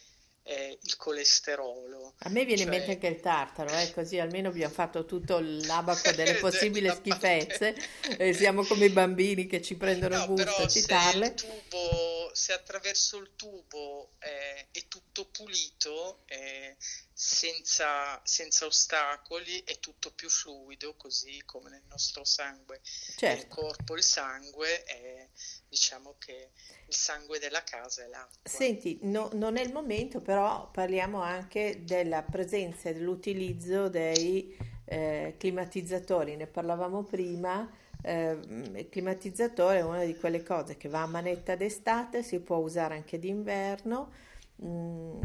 eh, 0.45 0.79
il 0.83 0.97
colesterolo. 0.97 2.15
A 2.19 2.29
me 2.29 2.45
viene 2.45 2.63
cioè... 2.63 2.65
in 2.67 2.71
mente 2.71 2.93
anche 2.93 3.07
il 3.07 3.21
tartaro, 3.21 3.71
eh, 3.71 3.91
così 3.93 4.19
almeno 4.19 4.49
abbiamo 4.49 4.73
fatto 4.73 5.07
tutto 5.07 5.39
l'abaco 5.41 6.13
delle 6.13 6.35
possibili 6.35 6.89
schifezze 6.91 7.75
e 8.19 8.33
siamo 8.35 8.65
come 8.65 8.87
i 8.87 8.91
bambini 8.91 9.47
che 9.47 9.63
ci 9.63 9.77
prendono 9.77 10.17
no, 10.19 10.27
gusto 10.27 10.63
a 10.63 10.69
citarle. 10.69 11.35
Se, 11.37 11.47
tubo, 11.69 12.24
se 12.35 12.53
attraverso 12.53 13.19
il 13.19 13.31
tubo 13.37 14.11
eh, 14.19 14.67
è 14.73 14.89
tutto 14.89 15.27
pulito, 15.27 16.23
eh, 16.27 16.77
senza, 17.13 18.21
senza, 18.25 18.67
ostacoli, 18.67 19.63
è 19.65 19.79
tutto 19.79 20.11
più 20.11 20.29
fluido, 20.29 20.95
così 20.97 21.43
come 21.45 21.71
nel 21.71 21.85
nostro 21.89 22.25
sangue. 22.25 22.81
Certo. 22.83 23.41
Il 23.41 23.49
corpo, 23.49 23.95
il 23.95 24.03
sangue, 24.03 24.83
è, 24.83 25.29
diciamo 25.69 26.17
che 26.19 26.51
il 26.89 26.95
sangue 26.95 27.39
della 27.39 27.63
casa 27.63 28.03
è 28.03 28.09
l'acqua. 28.09 28.51
Senti, 28.51 28.99
no, 29.03 29.31
non 29.33 29.57
è 29.57 29.63
il 29.63 29.73
momento, 29.73 30.21
però 30.21 30.69
parliamo 30.71 31.23
anche 31.23 31.85
della 31.85 32.23
presenza 32.23 32.89
e 32.89 32.95
dell'utilizzo 32.95 33.89
dei 33.89 34.57
eh, 34.87 35.37
climatizzatori, 35.39 36.35
ne 36.35 36.49
parlavamo 36.49 37.05
prima. 37.05 37.83
Eh, 38.07 38.39
il 38.75 38.89
climatizzatore 38.91 39.79
è 39.79 39.83
una 39.83 40.05
di 40.05 40.15
quelle 40.17 40.43
cose 40.43 40.77
che 40.77 40.91
va 40.91 41.03
a 41.03 41.07
manetta 41.07 41.57
d'estate, 41.57 42.23
si 42.23 42.39
può 42.41 42.59
usare 42.59 42.95
anche 42.95 43.19
d'inverno. 43.19 44.13
Mm, 44.63 45.21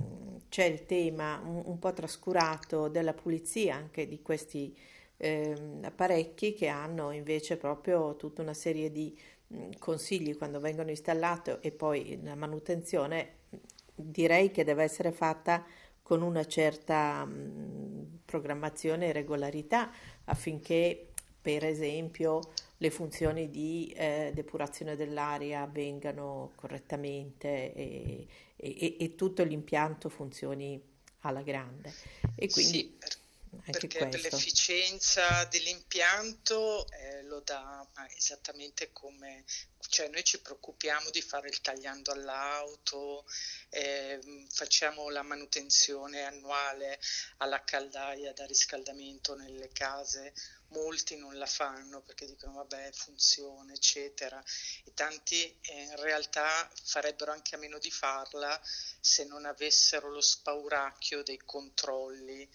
c'è 0.47 0.63
il 0.63 0.85
tema 0.85 1.41
un, 1.43 1.61
un, 1.65 1.77
po' 1.77 1.93
trascurato 1.93 2.87
della 2.87 3.13
pulizia 3.13 3.75
anche 3.75 4.07
di 4.07 4.21
questi 4.21 4.75
eh, 5.17 5.55
apparecchi 5.83 6.53
che 6.53 6.67
hanno 6.67 7.11
invece 7.11 7.57
proprio 7.57 8.15
tutta 8.15 8.41
una 8.41 8.53
serie 8.53 8.91
di 8.91 9.15
mh, 9.47 9.57
mm, 9.57 9.69
consigli 9.77 10.37
quando 10.37 10.59
vengono 10.59 10.89
installati 10.89 11.57
e 11.59 11.71
poi 11.71 12.19
la 12.23 12.35
manutenzione 12.35 13.35
direi 13.93 14.51
che 14.51 14.63
deve 14.63 14.83
essere 14.83 15.11
fatta 15.11 15.63
con 16.01 16.21
una 16.21 16.45
certa 16.45 17.25
mh, 17.25 17.31
mm, 17.31 18.03
programmazione 18.25 19.07
e 19.07 19.11
regolarità 19.11 19.91
affinché 20.25 21.09
per 21.41 21.65
esempio 21.65 22.39
le 22.81 22.89
funzioni 22.91 23.49
di 23.49 23.93
eh, 23.95 24.31
depurazione 24.33 24.95
dell'aria 24.95 25.61
avvengano 25.61 26.53
correttamente 26.55 27.73
e, 27.73 28.27
e, 28.55 28.97
e, 28.99 29.15
tutto 29.15 29.43
l'impianto 29.43 30.07
funzioni 30.07 30.81
alla 31.21 31.41
grande. 31.41 31.93
E 32.35 32.49
quindi 32.49 32.77
sì, 32.77 32.97
perché 33.65 34.07
questo. 34.07 34.29
l'efficienza 34.29 35.43
dell'impianto 35.45 36.87
eh, 36.89 37.23
lo 37.23 37.41
dà 37.41 37.85
esattamente 38.15 38.91
come, 38.93 39.43
cioè 39.89 40.07
noi 40.07 40.23
ci 40.23 40.39
preoccupiamo 40.39 41.09
di 41.09 41.21
fare 41.21 41.49
il 41.49 41.61
tagliando 41.61 42.11
all'auto, 42.11 43.25
eh, 43.69 44.19
facciamo 44.49 45.09
la 45.09 45.23
manutenzione 45.23 46.23
annuale 46.23 46.99
alla 47.37 47.63
caldaia 47.63 48.31
da 48.33 48.45
riscaldamento 48.45 49.35
nelle 49.35 49.69
case. 49.71 50.33
Molti 50.71 51.17
non 51.17 51.35
la 51.37 51.47
fanno 51.47 52.01
perché 52.01 52.27
dicono 52.27 52.53
vabbè 52.53 52.91
funziona 52.93 53.73
eccetera. 53.73 54.41
E 54.85 54.93
tanti 54.93 55.43
eh, 55.61 55.81
in 55.81 55.95
realtà 55.95 56.69
farebbero 56.83 57.31
anche 57.31 57.55
a 57.55 57.57
meno 57.57 57.79
di 57.79 57.89
farla 57.89 58.59
se 58.63 59.25
non 59.25 59.45
avessero 59.45 60.11
lo 60.11 60.21
spauracchio 60.21 61.23
dei 61.23 61.39
controlli 61.43 62.47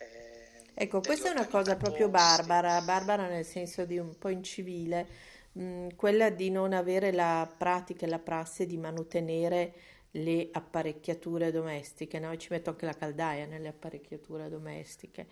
Eh, 0.00 0.70
ecco, 0.74 1.00
questa 1.00 1.28
è 1.28 1.32
una 1.32 1.46
cosa 1.46 1.76
proprio 1.76 2.08
barbara, 2.08 2.80
barbara 2.80 3.26
nel 3.28 3.44
senso 3.44 3.84
di 3.84 3.98
un 3.98 4.16
po' 4.18 4.30
incivile, 4.30 5.06
mh, 5.52 5.62
mm, 5.62 5.88
quella 5.96 6.30
di 6.30 6.50
non 6.50 6.72
avere 6.72 7.12
la 7.12 7.52
pratica 7.56 8.06
e 8.06 8.08
la 8.08 8.18
prassi 8.18 8.66
di 8.66 8.76
mantenere 8.76 9.74
le 10.14 10.48
apparecchiature 10.50 11.52
domestiche, 11.52 12.18
no? 12.18 12.36
ci 12.36 12.48
metto 12.50 12.70
anche 12.70 12.84
la 12.84 12.94
caldaia 12.94 13.46
nelle 13.46 13.68
apparecchiature 13.68 14.48
domestiche 14.48 15.28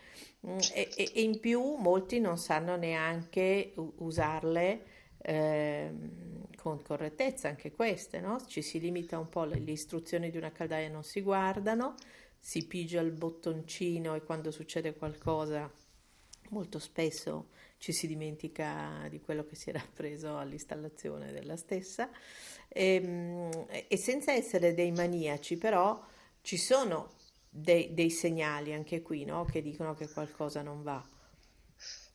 mm, 0.47 0.59
e, 0.73 0.89
e, 0.97 1.11
e, 1.15 1.23
in 1.23 1.41
più 1.41 1.75
molti 1.75 2.21
non 2.21 2.39
sanno 2.39 2.77
neanche 2.77 3.73
usarle 3.75 4.85
eh, 5.19 5.93
con 6.57 6.81
correttezza, 6.83 7.49
anche 7.49 7.73
queste, 7.73 8.21
no? 8.21 8.41
ci 8.47 8.63
si 8.63 8.79
limita 8.79 9.19
un 9.19 9.29
po', 9.29 9.45
le, 9.45 9.59
le 9.59 9.73
istruzioni 9.73 10.31
di 10.31 10.37
una 10.37 10.53
caldaia 10.53 10.89
non 10.89 11.03
si 11.03 11.23
guardano, 11.23 11.95
si 12.39 12.65
pigia 12.67 13.01
il 13.01 13.11
bottoncino 13.11 14.15
e 14.15 14.23
quando 14.23 14.53
succede 14.53 14.95
qualcosa 14.95 15.69
molto 16.51 16.79
spesso 16.79 17.49
ci 17.78 17.92
si 17.92 18.06
dimentica 18.06 19.06
di 19.08 19.20
quello 19.20 19.44
che 19.44 19.54
si 19.54 19.70
era 19.70 19.85
preso 19.94 20.37
all'installazione 20.37 21.32
della 21.32 21.56
stessa 21.56 22.11
e, 22.68 22.94
ehm, 22.94 23.66
e 23.88 23.97
senza 23.97 24.32
essere 24.32 24.75
dei 24.75 24.92
maniaci 24.92 25.56
però 25.56 26.04
ci 26.42 26.56
sono 26.56 27.16
dei, 27.49 27.94
dei 27.94 28.11
segnali 28.11 28.73
anche 28.73 29.02
qui 29.02 29.25
no? 29.25 29.44
che 29.44 29.62
dicono 29.62 29.94
che 29.94 30.08
qualcosa 30.08 30.62
non 30.62 30.82
va. 30.82 31.16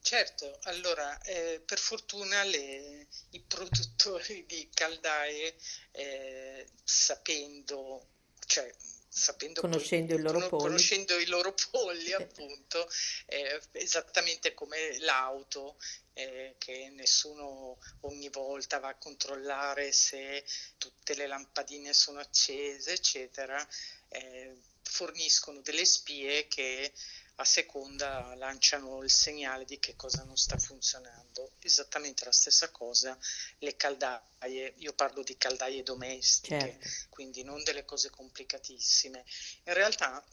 Certo, 0.01 0.59
allora 0.63 1.17
eh, 1.21 1.61
per 1.65 1.79
fortuna 1.79 2.43
le, 2.43 3.07
i 3.29 3.39
produttori 3.39 4.45
di 4.45 4.69
caldaie 4.73 5.55
eh, 5.91 6.67
sapendo, 6.83 8.07
cioè 8.45 8.69
sapendo 9.15 9.61
conoscendo, 9.61 10.13
poi, 10.15 10.19
i, 10.19 10.23
loro 10.23 10.49
polli. 10.49 10.63
conoscendo 10.63 11.19
i 11.19 11.25
loro 11.27 11.53
polli 11.69 12.13
appunto 12.13 12.89
eh, 13.27 13.61
esattamente 13.73 14.55
come 14.55 14.97
l'auto 14.99 15.77
eh, 16.13 16.55
che 16.57 16.89
nessuno 16.89 17.77
ogni 18.01 18.29
volta 18.29 18.79
va 18.79 18.89
a 18.89 18.95
controllare 18.95 19.91
se 19.91 20.43
tutte 20.77 21.13
le 21.13 21.27
lampadine 21.27 21.93
sono 21.93 22.19
accese 22.19 22.93
eccetera 22.93 23.65
eh, 24.09 24.57
forniscono 24.81 25.61
delle 25.61 25.85
spie 25.85 26.47
che 26.47 26.91
a 27.35 27.45
seconda 27.45 28.35
lanciano 28.35 29.01
il 29.01 29.09
segnale 29.09 29.65
di 29.65 29.79
che 29.79 29.95
cosa 29.95 30.23
non 30.23 30.37
sta 30.37 30.57
funzionando. 30.57 31.53
Esattamente 31.59 32.25
la 32.25 32.31
stessa 32.31 32.69
cosa 32.69 33.17
le 33.59 33.75
caldaie, 33.75 34.73
io 34.77 34.93
parlo 34.93 35.23
di 35.23 35.35
caldaie 35.37 35.83
domestiche, 35.83 36.59
certo. 36.59 36.89
quindi 37.09 37.43
non 37.43 37.63
delle 37.63 37.85
cose 37.85 38.09
complicatissime. 38.09 39.25
In 39.63 39.73
realtà 39.73 40.23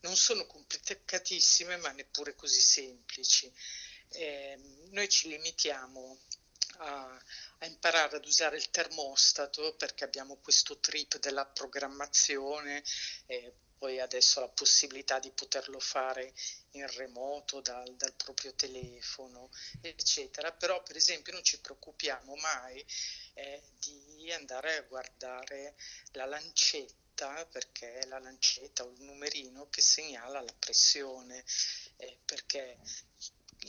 non 0.00 0.16
sono 0.16 0.46
complicatissime 0.46 1.76
ma 1.76 1.90
neppure 1.90 2.34
così 2.34 2.60
semplici. 2.60 3.52
Eh, 4.08 4.58
noi 4.90 5.08
ci 5.08 5.28
limitiamo 5.28 6.18
a, 6.78 7.20
a, 7.58 7.66
imparare 7.66 8.16
ad 8.16 8.24
usare 8.24 8.56
il 8.56 8.70
termostato 8.70 9.74
perché 9.74 10.04
abbiamo 10.04 10.36
questo 10.36 10.78
trip 10.78 11.18
della 11.18 11.44
programmazione, 11.44 12.82
eh, 13.26 13.52
poi 13.78 14.00
adesso 14.00 14.40
la 14.40 14.48
possibilità 14.48 15.18
di 15.18 15.30
poterlo 15.30 15.78
fare 15.78 16.32
in 16.72 16.86
remoto 16.94 17.60
dal, 17.60 17.94
dal, 17.96 18.14
proprio 18.14 18.54
telefono, 18.54 19.50
eccetera. 19.80 20.52
Però, 20.52 20.82
per 20.82 20.96
esempio, 20.96 21.32
non 21.32 21.42
ci 21.42 21.60
preoccupiamo 21.60 22.34
mai 22.36 22.84
eh, 23.34 23.62
di 23.78 24.32
andare 24.32 24.76
a 24.76 24.82
guardare 24.82 25.76
la 26.12 26.26
lancetta, 26.26 27.46
perché 27.46 28.00
è 28.00 28.06
la 28.06 28.18
lancetta 28.18 28.84
o 28.84 28.90
il 28.90 29.02
numerino 29.02 29.68
che 29.70 29.80
segnala 29.80 30.40
la 30.40 30.54
pressione, 30.58 31.44
eh, 31.96 32.18
perché 32.24 32.78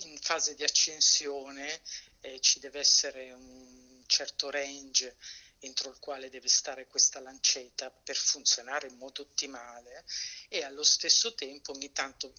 in 0.04 0.18
fase 0.20 0.54
di 0.56 0.64
accensione 0.64 1.82
eh, 2.22 2.40
ci 2.40 2.60
deve 2.60 2.80
essere 2.80 3.32
un 3.32 4.04
certo 4.06 4.50
range 4.50 5.16
entro 5.60 5.90
il 5.90 6.00
quale 6.00 6.30
deve 6.30 6.48
stare 6.48 6.88
questa 6.88 7.20
lancetta 7.20 7.90
per 7.90 8.16
funzionare 8.16 8.88
in 8.88 8.98
modo 8.98 9.22
ottimale 9.24 10.06
e 10.50 10.64
allo 10.64 10.84
stesso 10.84 11.34
tempo 11.34 11.72
ogni 11.72 11.92
tanto 11.92 12.34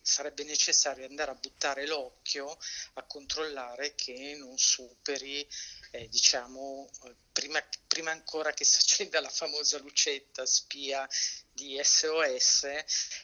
sarebbe 0.00 0.44
necessario 0.44 1.04
andare 1.06 1.32
a 1.32 1.34
buttare 1.34 1.86
l'occhio 1.86 2.56
a 2.94 3.02
controllare 3.02 3.94
che 3.96 4.36
non 4.38 4.56
superi 4.56 5.46
eh, 5.90 6.08
diciamo 6.08 6.88
prima, 7.32 7.60
prima, 7.88 8.12
ancora 8.12 8.52
che 8.52 8.62
si 8.64 8.78
accenda 8.78 9.20
la 9.20 9.28
famosa 9.28 9.78
lucetta 9.78 10.46
spia 10.46 11.08
di 11.50 11.78
SOS 11.82 12.66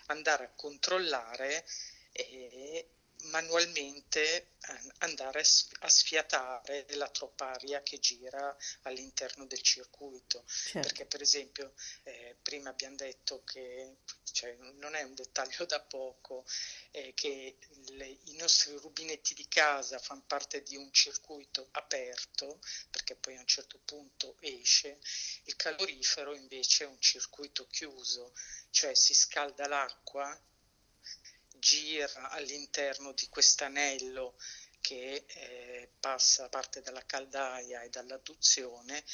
andare 0.06 0.44
a 0.44 0.52
controllare 0.56 1.64
eh, 2.12 2.88
manualmente 3.22 4.52
andare 4.98 5.40
a 5.40 5.88
sfiatare 5.88 6.86
la 6.90 7.08
troppa 7.08 7.50
aria 7.52 7.82
che 7.82 7.98
gira 7.98 8.56
all'interno 8.82 9.46
del 9.46 9.60
circuito. 9.60 10.44
Certo. 10.46 10.80
Perché 10.80 11.06
per 11.06 11.20
esempio 11.20 11.74
eh, 12.04 12.36
prima 12.42 12.70
abbiamo 12.70 12.96
detto 12.96 13.42
che 13.44 13.96
cioè, 14.32 14.56
non 14.74 14.94
è 14.94 15.02
un 15.02 15.14
dettaglio 15.14 15.64
da 15.66 15.80
poco, 15.80 16.44
eh, 16.90 17.12
che 17.14 17.58
le, 17.90 18.18
i 18.24 18.34
nostri 18.36 18.76
rubinetti 18.76 19.34
di 19.34 19.46
casa 19.48 19.98
fanno 19.98 20.24
parte 20.26 20.62
di 20.62 20.76
un 20.76 20.90
circuito 20.92 21.68
aperto, 21.72 22.60
perché 22.90 23.14
poi 23.14 23.36
a 23.36 23.40
un 23.40 23.46
certo 23.46 23.78
punto 23.84 24.36
esce, 24.40 24.98
il 25.44 25.56
calorifero 25.56 26.34
invece 26.34 26.84
è 26.84 26.86
un 26.86 27.00
circuito 27.00 27.66
chiuso, 27.66 28.32
cioè 28.70 28.94
si 28.94 29.14
scalda 29.14 29.66
l'acqua 29.66 30.40
gira 31.62 32.30
all'interno 32.30 33.12
di 33.12 33.28
quest'anello 33.28 34.34
che 34.80 35.24
eh, 35.28 35.90
passa 36.00 36.48
parte 36.48 36.82
dalla 36.82 37.06
caldaia 37.06 37.82
e 37.82 37.88
dall'adduzione, 37.88 39.04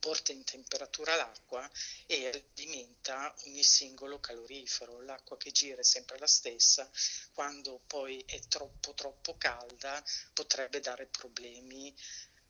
porta 0.00 0.32
in 0.32 0.42
temperatura 0.42 1.14
l'acqua 1.14 1.70
e 2.06 2.26
alimenta 2.26 3.32
ogni 3.46 3.62
singolo 3.62 4.18
calorifero. 4.18 5.00
L'acqua 5.02 5.36
che 5.36 5.52
gira 5.52 5.80
è 5.80 5.84
sempre 5.84 6.18
la 6.18 6.26
stessa, 6.26 6.90
quando 7.34 7.80
poi 7.86 8.20
è 8.26 8.40
troppo 8.48 8.94
troppo 8.94 9.36
calda 9.38 10.02
potrebbe 10.32 10.80
dare 10.80 11.06
problemi 11.06 11.94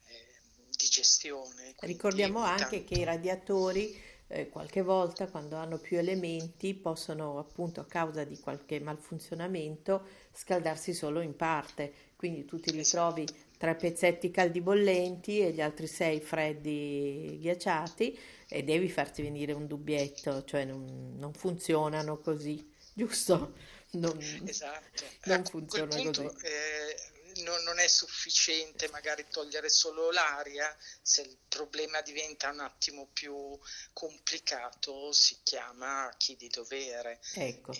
eh, 0.06 0.40
di 0.70 0.88
gestione. 0.88 1.74
Ricordiamo 1.80 2.42
anche 2.42 2.78
tanto... 2.78 2.84
che 2.84 2.94
i 2.94 3.04
radiatori 3.04 4.11
eh, 4.32 4.48
qualche 4.48 4.82
volta 4.82 5.28
quando 5.28 5.56
hanno 5.56 5.78
più 5.78 5.98
elementi 5.98 6.74
possono 6.74 7.38
appunto 7.38 7.80
a 7.80 7.86
causa 7.86 8.24
di 8.24 8.38
qualche 8.40 8.80
malfunzionamento 8.80 10.06
scaldarsi 10.32 10.94
solo 10.94 11.20
in 11.20 11.36
parte, 11.36 11.92
quindi 12.16 12.44
tu 12.44 12.58
ti 12.58 12.70
ritrovi 12.70 13.26
tre 13.58 13.76
pezzetti 13.76 14.30
caldi 14.30 14.60
bollenti 14.60 15.40
e 15.40 15.52
gli 15.52 15.60
altri 15.60 15.86
sei 15.86 16.20
freddi 16.20 17.38
ghiacciati 17.40 18.18
e 18.48 18.62
devi 18.64 18.88
farti 18.88 19.22
venire 19.22 19.52
un 19.52 19.66
dubbietto, 19.66 20.44
cioè 20.44 20.64
non, 20.64 21.14
non 21.16 21.32
funzionano 21.34 22.18
così, 22.18 22.72
giusto? 22.92 23.54
Non, 23.92 24.18
esatto. 24.46 25.04
non 25.24 25.40
ecco, 25.40 25.50
funziona 25.50 25.94
punto, 25.94 26.22
così. 26.22 26.46
Eh, 26.46 27.11
non, 27.36 27.62
non, 27.62 27.78
è 27.78 27.88
sufficiente 27.88 28.88
magari 28.88 29.26
togliere 29.30 29.68
solo 29.68 30.10
l'aria, 30.10 30.76
se 31.00 31.22
il 31.22 31.36
problema 31.48 32.00
diventa 32.00 32.50
un 32.50 32.60
attimo 32.60 33.08
più 33.12 33.58
complicato 33.92 35.12
si 35.12 35.38
chiama 35.42 36.12
chi 36.16 36.36
di 36.36 36.48
dovere. 36.48 37.20
Ecco. 37.34 37.72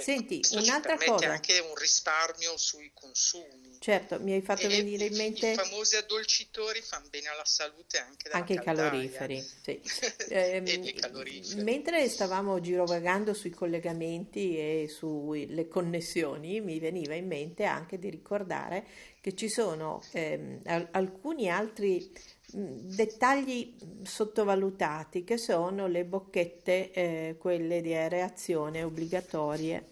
Senti, 0.00 0.38
Questo 0.38 0.58
un'altra 0.58 0.96
cosa. 0.96 1.30
anche 1.30 1.58
un 1.58 1.74
risparmio 1.74 2.56
sui 2.56 2.90
consumi. 2.94 3.76
Certo, 3.78 4.20
mi 4.20 4.32
hai 4.32 4.42
fatto 4.42 4.62
e 4.62 4.68
venire 4.68 5.06
in 5.06 5.16
mente. 5.16 5.50
I 5.50 5.54
famosi 5.54 5.96
addolcitori 5.96 6.80
fanno 6.80 7.08
bene 7.10 7.28
alla 7.28 7.44
salute 7.44 7.98
anche 7.98 8.30
Anche 8.30 8.52
i 8.54 8.60
caloriferi, 8.60 9.40
sì. 9.40 9.80
eh, 10.28 10.62
i 10.64 10.92
caloriferi. 10.94 11.62
Mentre 11.62 12.08
stavamo 12.08 12.60
girovagando 12.60 13.34
sui 13.34 13.50
collegamenti 13.50 14.56
e 14.56 14.88
sulle 14.88 15.68
connessioni, 15.68 16.60
mi 16.60 16.78
veniva 16.78 17.14
in 17.14 17.26
mente 17.26 17.64
anche 17.64 17.98
di 17.98 18.08
ricordare 18.08 18.86
che 19.20 19.34
ci 19.34 19.48
sono 19.48 20.02
ehm, 20.12 20.60
alcuni 20.92 21.50
altri 21.50 22.12
dettagli 22.52 23.76
sottovalutati 24.02 25.24
che 25.24 25.38
sono 25.38 25.86
le 25.86 26.04
bocchette, 26.04 26.90
eh, 26.92 27.36
quelle 27.38 27.80
di 27.80 27.94
aereazione 27.94 28.82
obbligatorie 28.82 29.90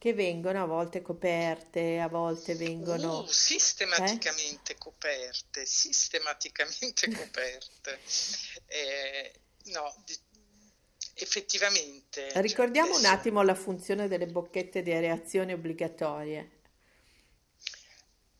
che 0.00 0.14
vengono 0.14 0.62
a 0.62 0.64
volte 0.64 1.02
coperte, 1.02 2.00
a 2.00 2.08
volte 2.08 2.54
vengono... 2.54 3.18
Uh, 3.18 3.26
sistematicamente 3.26 4.72
eh? 4.72 4.78
coperte, 4.78 5.66
sistematicamente 5.66 7.10
coperte. 7.12 8.00
Eh, 8.64 9.32
no, 9.64 9.94
di, 10.06 10.18
effettivamente... 11.16 12.30
Ricordiamo 12.36 12.92
cioè, 12.92 12.98
un 12.98 13.04
attimo 13.04 13.42
la 13.42 13.54
funzione 13.54 14.08
delle 14.08 14.26
bocchette 14.26 14.80
di 14.80 14.90
aereazione 14.90 15.52
obbligatorie. 15.52 16.50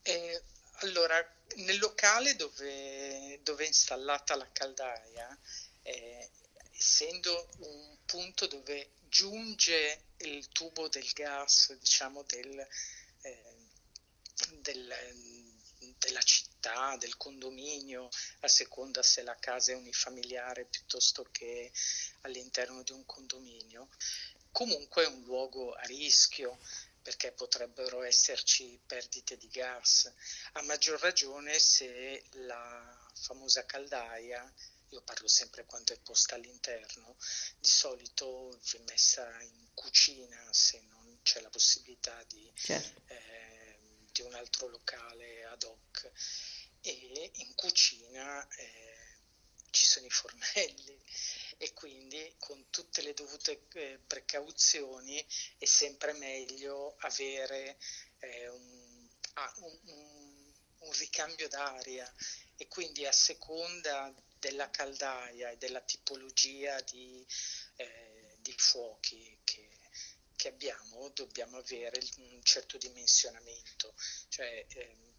Eh, 0.01 0.41
allora, 0.79 1.23
nel 1.61 1.79
locale 1.79 2.35
dove, 2.35 3.39
dove, 3.43 3.63
è 3.63 3.67
installata 3.67 4.35
la 4.35 4.49
caldaia, 4.51 5.37
eh, 5.83 6.29
essendo 6.71 7.49
un 7.59 7.97
punto 8.05 8.47
dove 8.47 8.91
giunge 9.07 10.05
il 10.17 10.47
tubo 10.49 10.87
del 10.87 11.09
gas, 11.13 11.73
diciamo, 11.73 12.23
del, 12.23 12.67
eh, 13.21 13.55
del, 14.61 14.93
della 15.97 16.21
città, 16.21 16.95
del 16.97 17.17
condominio, 17.17 18.09
a 18.41 18.47
seconda 18.47 19.03
se 19.03 19.21
la 19.23 19.37
casa 19.39 19.71
è 19.71 19.75
unifamiliare 19.75 20.65
piuttosto 20.65 21.27
che 21.31 21.71
all'interno 22.21 22.83
di 22.83 22.91
un 22.91 23.05
condominio. 23.05 23.89
Comunque 24.51 25.03
è 25.03 25.07
un 25.07 25.23
luogo 25.23 25.73
a 25.73 25.81
rischio 25.83 26.59
perché 27.01 27.31
potrebbero 27.31 28.03
esserci 28.03 28.79
perdite 28.85 29.37
di 29.37 29.47
gas, 29.49 30.11
a 30.53 30.61
maggior 30.63 30.99
ragione 30.99 31.57
se 31.59 32.23
la 32.31 33.11
famosa 33.13 33.65
caldaia, 33.65 34.53
io 34.89 35.01
parlo 35.01 35.27
sempre 35.27 35.65
quando 35.65 35.93
è 35.93 35.99
posta 35.99 36.35
all'interno, 36.35 37.15
di 37.57 37.69
solito 37.69 38.59
è 38.73 38.77
messa 38.89 39.41
in 39.41 39.69
cucina 39.73 40.47
se 40.51 40.81
non 40.81 41.19
c'è 41.23 41.39
la 41.41 41.49
possibilità 41.49 42.21
di, 42.27 42.51
certo. 42.55 43.01
eh, 43.07 43.79
di 44.11 44.21
un 44.21 44.33
altro 44.33 44.67
locale 44.67 45.45
ad 45.45 45.63
hoc 45.63 46.11
e 46.81 47.31
in 47.35 47.53
cucina 47.55 48.47
eh, 48.55 48.90
ci 49.71 49.85
sono 49.85 50.05
i 50.05 50.09
fornelli 50.09 50.99
e 51.57 51.73
quindi 51.73 52.33
con 52.39 52.69
tutte 52.69 53.01
le 53.01 53.13
dovute 53.13 53.65
eh, 53.73 53.99
precauzioni 54.05 55.23
è 55.57 55.65
sempre 55.65 56.13
meglio 56.13 56.95
avere 56.99 57.77
eh, 58.19 58.47
un, 58.49 59.07
ah, 59.33 59.53
un, 59.57 59.79
un, 59.85 60.53
un, 60.79 60.91
ricambio 60.93 61.47
d'aria 61.47 62.11
e 62.57 62.67
quindi 62.67 63.05
a 63.05 63.11
seconda 63.11 64.13
della 64.39 64.71
caldaia 64.71 65.51
e 65.51 65.57
della 65.57 65.81
tipologia 65.81 66.79
di, 66.81 67.23
eh, 67.75 68.37
di 68.39 68.53
fuochi 68.57 69.37
che, 69.43 69.69
che, 70.35 70.47
abbiamo 70.47 71.09
dobbiamo 71.09 71.57
avere 71.57 72.01
un 72.17 72.41
certo 72.41 72.77
dimensionamento. 72.77 73.93
Cioè, 74.29 74.65
ehm, 74.67 75.10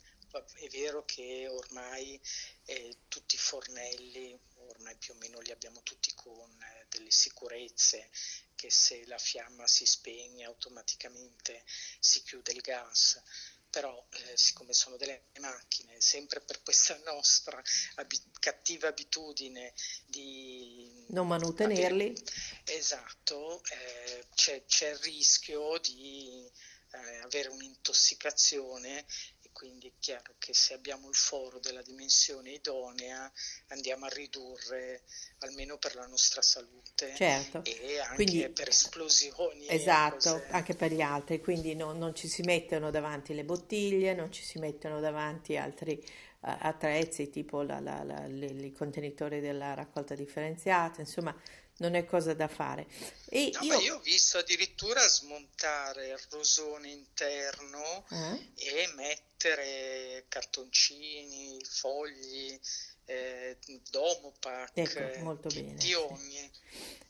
è 0.55 0.69
vero 0.69 1.05
che 1.05 1.47
ormai 1.49 2.21
eh, 2.65 2.99
tutti 3.09 3.35
i 3.35 3.39
fornelli, 3.39 4.39
ormai 4.69 4.97
più 4.97 5.13
o 5.15 5.17
meno 5.17 5.41
li 5.41 5.51
abbiamo 5.51 5.83
tutti 5.83 6.13
con 6.15 6.51
eh, 6.63 6.87
delle 6.89 7.11
sicurezze, 7.11 8.09
che 8.55 8.71
se 8.71 9.05
la 9.07 9.19
fiamma 9.19 9.67
si 9.67 9.85
spegne 9.85 10.45
automaticamente 10.45 11.65
si 11.99 12.23
chiude 12.23 12.53
il 12.53 12.61
gas, 12.61 13.21
però 13.69 14.07
eh, 14.11 14.37
siccome 14.37 14.73
sono 14.75 14.97
delle 14.97 15.25
macchine, 15.41 16.01
sempre 16.01 16.41
per 16.41 16.63
questa 16.63 16.97
nostra 17.05 17.61
abi- 17.97 18.23
cattiva 18.39 18.89
abitudine 18.89 19.73
di 20.07 21.05
non 21.09 21.27
manutenerli, 21.27 22.09
avere, 22.09 22.23
esatto, 22.65 23.63
eh, 23.65 24.27
c'è, 24.35 24.65
c'è, 24.67 24.91
il 24.91 24.99
rischio 24.99 25.79
di 25.79 26.49
eh, 26.93 27.17
avere 27.19 27.49
un'intossicazione 27.49 29.07
quindi 29.53 29.89
è 29.89 29.93
chiaro 29.99 30.35
che 30.39 30.55
se 30.55 30.75
abbiamo 30.75 31.09
il 31.09 31.15
foro 31.15 31.59
della 31.59 31.83
dimensione 31.83 32.51
idonea 32.51 33.31
andiamo 33.69 34.07
a 34.07 34.09
ridurre 34.09 35.03
almeno 35.39 35.79
per 35.79 35.95
la 35.95 36.07
nostra 36.07 36.43
salute 36.43 37.15
certo. 37.15 37.63
e 37.65 37.99
anche 37.99 38.15
quindi, 38.15 38.49
per 38.51 38.69
esplosioni. 38.69 39.69
Esatto, 39.69 40.43
anche 40.51 40.75
per 40.75 40.93
gli 40.93 41.01
altri, 41.01 41.41
quindi 41.41 41.75
no, 41.75 41.93
non 41.93 42.15
ci 42.15 42.29
si 42.29 42.43
mettono 42.43 42.91
davanti 42.91 43.35
le 43.35 43.45
bottiglie, 43.45 44.15
non 44.15 44.33
ci 44.33 44.43
si 44.43 44.59
mettono 44.59 45.01
davanti 45.01 45.57
altri 45.57 45.95
uh, 46.41 46.57
attrezzi 46.61 47.31
tipo 47.31 47.63
la, 47.63 47.81
la, 47.81 48.03
la, 48.03 48.25
i 48.27 48.73
contenitori 48.73 49.41
della 49.41 49.75
raccolta 49.75 50.15
differenziata, 50.15 51.01
insomma 51.01 51.35
non 51.83 51.95
è 51.95 52.05
cosa 52.05 52.33
da 52.33 52.49
fare. 52.49 52.87
E 53.29 53.51
no, 53.55 53.65
io... 53.65 53.81
io... 53.81 53.95
ho 53.97 54.01
visto 54.01 54.39
addirittura 54.39 55.01
smontare 55.09 56.09
il 56.09 56.21
rosone 56.31 56.91
interno 56.91 58.05
eh? 58.11 58.53
e 58.55 58.93
mettere 58.95 60.25
cartoncini, 60.29 61.59
fogli, 61.65 62.59
eh, 63.07 63.59
domopac, 63.91 64.71
ecco, 64.75 65.25
molto 65.25 65.49
bene, 65.49 65.75
di 65.75 65.93
ogni. 65.95 66.51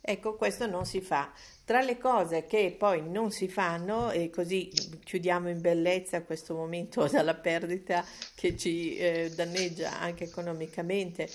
Ecco, 0.01 0.37
questo 0.37 0.67
non 0.67 0.87
si 0.87 1.01
fa. 1.01 1.33
Tra 1.65 1.81
le 1.81 1.99
cose 1.99 2.47
che 2.47 2.75
poi 2.77 3.09
non 3.09 3.31
si 3.31 3.49
fanno, 3.49 4.11
e 4.11 4.31
così 4.31 4.73
chiudiamo 5.05 5.49
in 5.49 5.61
bellezza 5.61 6.23
questo 6.23 6.55
momento 6.55 7.07
dalla 7.13 7.35
perdita 7.35 8.05
che 8.35 8.57
ci 8.57 8.97
eh, 8.97 9.31
danneggia 9.35 9.99
anche 10.01 10.25
economicamente, 10.25 11.31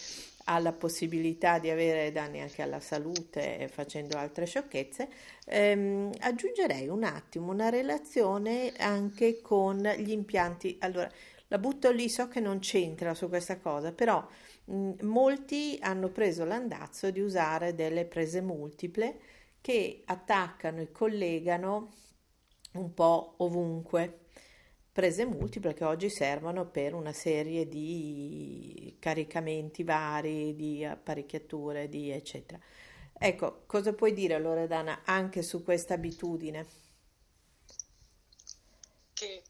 ha 0.47 0.59
la 0.59 0.73
possibilità 0.73 1.59
di 1.59 1.69
avere 1.69 2.11
danni 2.11 2.41
anche 2.41 2.61
alla 2.61 2.79
salute 2.79 3.69
facendo 3.71 4.17
altre 4.17 4.45
sciocchezze, 4.45 5.09
ehm, 5.45 6.11
aggiungerei 6.19 6.87
un 6.87 7.03
attimo 7.03 7.51
una 7.51 7.69
relazione 7.69 8.73
anche 8.77 9.41
con 9.41 9.77
gli 9.97 10.11
impianti. 10.11 10.77
Allora, 10.81 11.09
la 11.49 11.57
butto 11.57 11.91
lì, 11.91 12.09
so 12.09 12.27
che 12.27 12.39
non 12.39 12.59
c'entra 12.59 13.13
su 13.13 13.27
questa 13.29 13.59
cosa, 13.59 13.91
però 13.91 14.25
mh, 14.65 14.91
molti 15.05 15.77
hanno 15.81 16.09
preso 16.09 16.43
l'andazzo 16.45 17.11
di 17.11 17.19
usare 17.21 17.75
delle 17.75 18.05
prese 18.05 18.41
multiple 18.41 19.19
che 19.61 20.01
attaccano 20.05 20.81
e 20.81 20.91
collegano 20.91 21.91
un 22.73 22.93
po' 22.93 23.35
ovunque 23.37 24.19
prese 24.97 25.25
multiple 25.25 25.75
che 25.75 25.83
oggi 25.83 26.09
servono 26.09 26.65
per 26.71 26.95
una 26.95 27.13
serie 27.13 27.67
di 27.67 28.97
caricamenti 28.99 29.83
vari, 29.83 30.55
di 30.55 30.83
apparecchiature, 30.83 31.87
di 31.87 32.09
eccetera. 32.09 32.59
Ecco, 33.13 33.61
cosa 33.67 33.93
puoi 33.93 34.11
dire 34.13 34.39
Loredana 34.39 35.03
anche 35.05 35.43
su 35.43 35.63
questa 35.63 35.93
abitudine? 35.93 36.67
Che, 39.13 39.43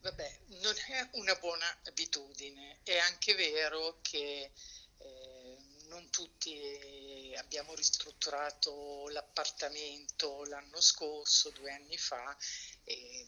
vabbè, 0.00 0.38
non 0.62 0.74
è 0.86 1.08
una 1.14 1.34
buona 1.40 1.66
abitudine, 1.86 2.78
è 2.84 2.96
anche 2.98 3.34
vero 3.34 3.98
che 4.00 4.52
eh, 4.98 5.56
non 5.88 6.08
tutti 6.10 7.34
abbiamo 7.36 7.74
ristrutturato 7.74 9.08
l'appartamento 9.08 10.44
l'anno 10.44 10.80
scorso, 10.80 11.50
due 11.50 11.72
anni 11.72 11.98
fa, 11.98 12.36
e 12.84 13.26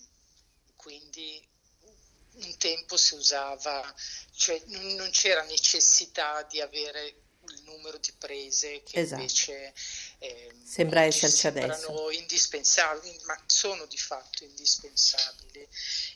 quindi 0.76 1.54
un 2.36 2.56
tempo 2.58 2.96
si 2.96 3.14
usava, 3.14 3.94
cioè 4.34 4.60
non, 4.66 5.08
c'era 5.10 5.42
necessità 5.42 6.42
di 6.42 6.60
avere 6.60 7.14
il 7.48 7.62
numero 7.64 7.98
di 7.98 8.12
prese 8.18 8.82
che 8.82 9.00
esatto. 9.00 9.20
invece 9.20 9.72
eh, 10.18 10.52
sembra 10.64 11.02
esserci 11.02 11.46
adesso 11.46 12.10
indispensabili, 12.10 13.18
ma 13.24 13.40
sono 13.46 13.86
di 13.86 13.98
fatto 13.98 14.44
indispensabili 14.44 15.66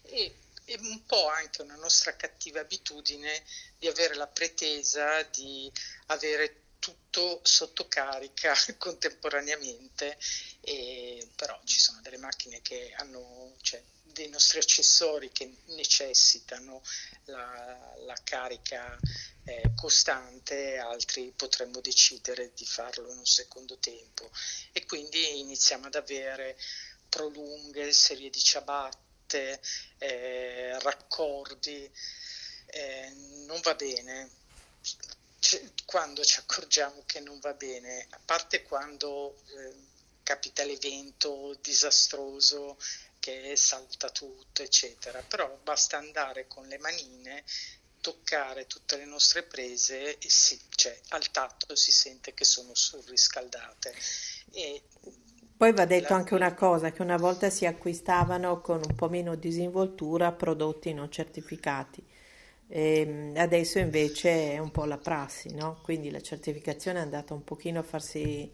e, 0.03 0.35
e 0.65 0.79
un 0.81 1.05
po' 1.05 1.29
anche 1.29 1.63
una 1.63 1.77
nostra 1.77 2.17
cattiva 2.17 2.61
abitudine 2.61 3.43
di 3.79 3.87
avere 3.87 4.15
la 4.15 4.27
pretesa 4.27 5.23
di 5.23 5.71
avere 6.07 6.61
tutto 6.81 7.41
sotto 7.45 7.87
carica 7.87 8.55
contemporaneamente, 8.77 10.19
e, 10.63 11.29
però 11.37 11.61
ci 11.65 11.79
sono 11.79 12.01
delle 12.01 12.17
macchine 12.17 12.61
che 12.63 12.93
hanno, 12.97 13.55
cioè, 13.61 13.81
dei 14.21 14.29
nostri 14.29 14.59
accessori 14.59 15.31
che 15.33 15.51
necessitano 15.69 16.83
la, 17.25 17.95
la 18.05 18.17
carica 18.23 18.99
eh, 19.45 19.73
costante, 19.75 20.77
altri 20.77 21.33
potremmo 21.35 21.81
decidere 21.81 22.53
di 22.55 22.67
farlo 22.67 23.11
in 23.11 23.17
un 23.17 23.25
secondo 23.25 23.79
tempo 23.79 24.31
e 24.73 24.85
quindi 24.85 25.41
iniziamo 25.41 25.87
ad 25.87 25.95
avere 25.95 26.59
prolunghe 27.09 27.93
serie 27.93 28.29
di 28.29 28.39
ciabatte, 28.39 29.59
eh, 29.97 30.79
raccordi, 30.81 31.91
eh, 32.67 33.13
non 33.47 33.59
va 33.63 33.75
bene. 33.75 34.31
quando 35.87 36.23
ci 36.23 36.39
accorgiamo 36.39 37.03
che 37.07 37.21
non 37.21 37.41
va 37.41 37.55
bene, 37.55 38.07
a 38.11 38.21
parte 38.23 38.63
quando 38.63 39.43
eh, 39.47 39.75
capita 40.23 40.63
l'evento 40.65 41.57
disastroso 41.63 42.77
che 43.31 43.57
salta 43.57 44.11
tutto, 44.11 44.63
eccetera. 44.63 45.23
Però 45.27 45.59
basta 45.63 45.97
andare 45.97 46.47
con 46.47 46.67
le 46.67 46.79
manine, 46.79 47.45
toccare 48.01 48.67
tutte 48.67 48.97
le 48.97 49.05
nostre 49.05 49.43
prese 49.43 50.19
e 50.19 50.31
sì, 50.31 50.59
cioè, 50.71 50.99
al 51.09 51.31
tatto 51.31 51.75
si 51.75 51.93
sente 51.93 52.35
che 52.35 52.45
sono 52.45 52.75
surriscaldate. 52.75 53.95
E 54.53 54.83
poi 55.57 55.73
va 55.73 55.85
detto 55.85 56.13
la... 56.13 56.19
anche 56.19 56.35
una 56.35 56.55
cosa, 56.55 56.91
che 56.91 57.03
una 57.03 57.19
volta 57.19 57.51
si 57.51 57.67
acquistavano 57.67 58.61
con 58.61 58.81
un 58.83 58.95
po' 58.95 59.09
meno 59.09 59.35
disinvoltura 59.35 60.33
prodotti 60.33 60.93
non 60.93 61.11
certificati. 61.11 62.03
E 62.67 63.01
ehm, 63.01 63.35
adesso 63.37 63.79
invece 63.79 64.53
è 64.53 64.59
un 64.59 64.71
po' 64.71 64.85
la 64.85 64.99
prassi, 64.99 65.53
no? 65.55 65.81
Quindi 65.83 66.11
la 66.11 66.23
certificazione 66.23 67.01
è 67.01 67.03
andata 67.03 67.35
un 67.35 67.45
pochino 67.45 67.81
a 67.81 67.83
farsi 67.83 68.51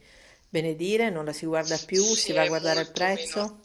benedire, 0.48 1.10
non 1.10 1.24
la 1.24 1.32
si 1.32 1.44
guarda 1.44 1.76
più, 1.76 2.02
si, 2.02 2.16
si 2.16 2.32
va 2.32 2.42
a 2.42 2.46
guardare 2.46 2.80
il 2.80 2.90
prezzo 2.90 3.60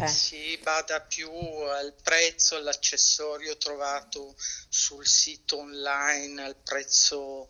eh. 0.00 0.06
si 0.08 0.58
bada 0.62 1.00
più 1.00 1.30
al 1.30 1.94
prezzo, 2.02 2.56
all'accessorio 2.56 3.56
trovato 3.56 4.34
sul 4.68 5.06
sito 5.06 5.58
online, 5.58 6.42
al 6.42 6.56
prezzo 6.56 7.48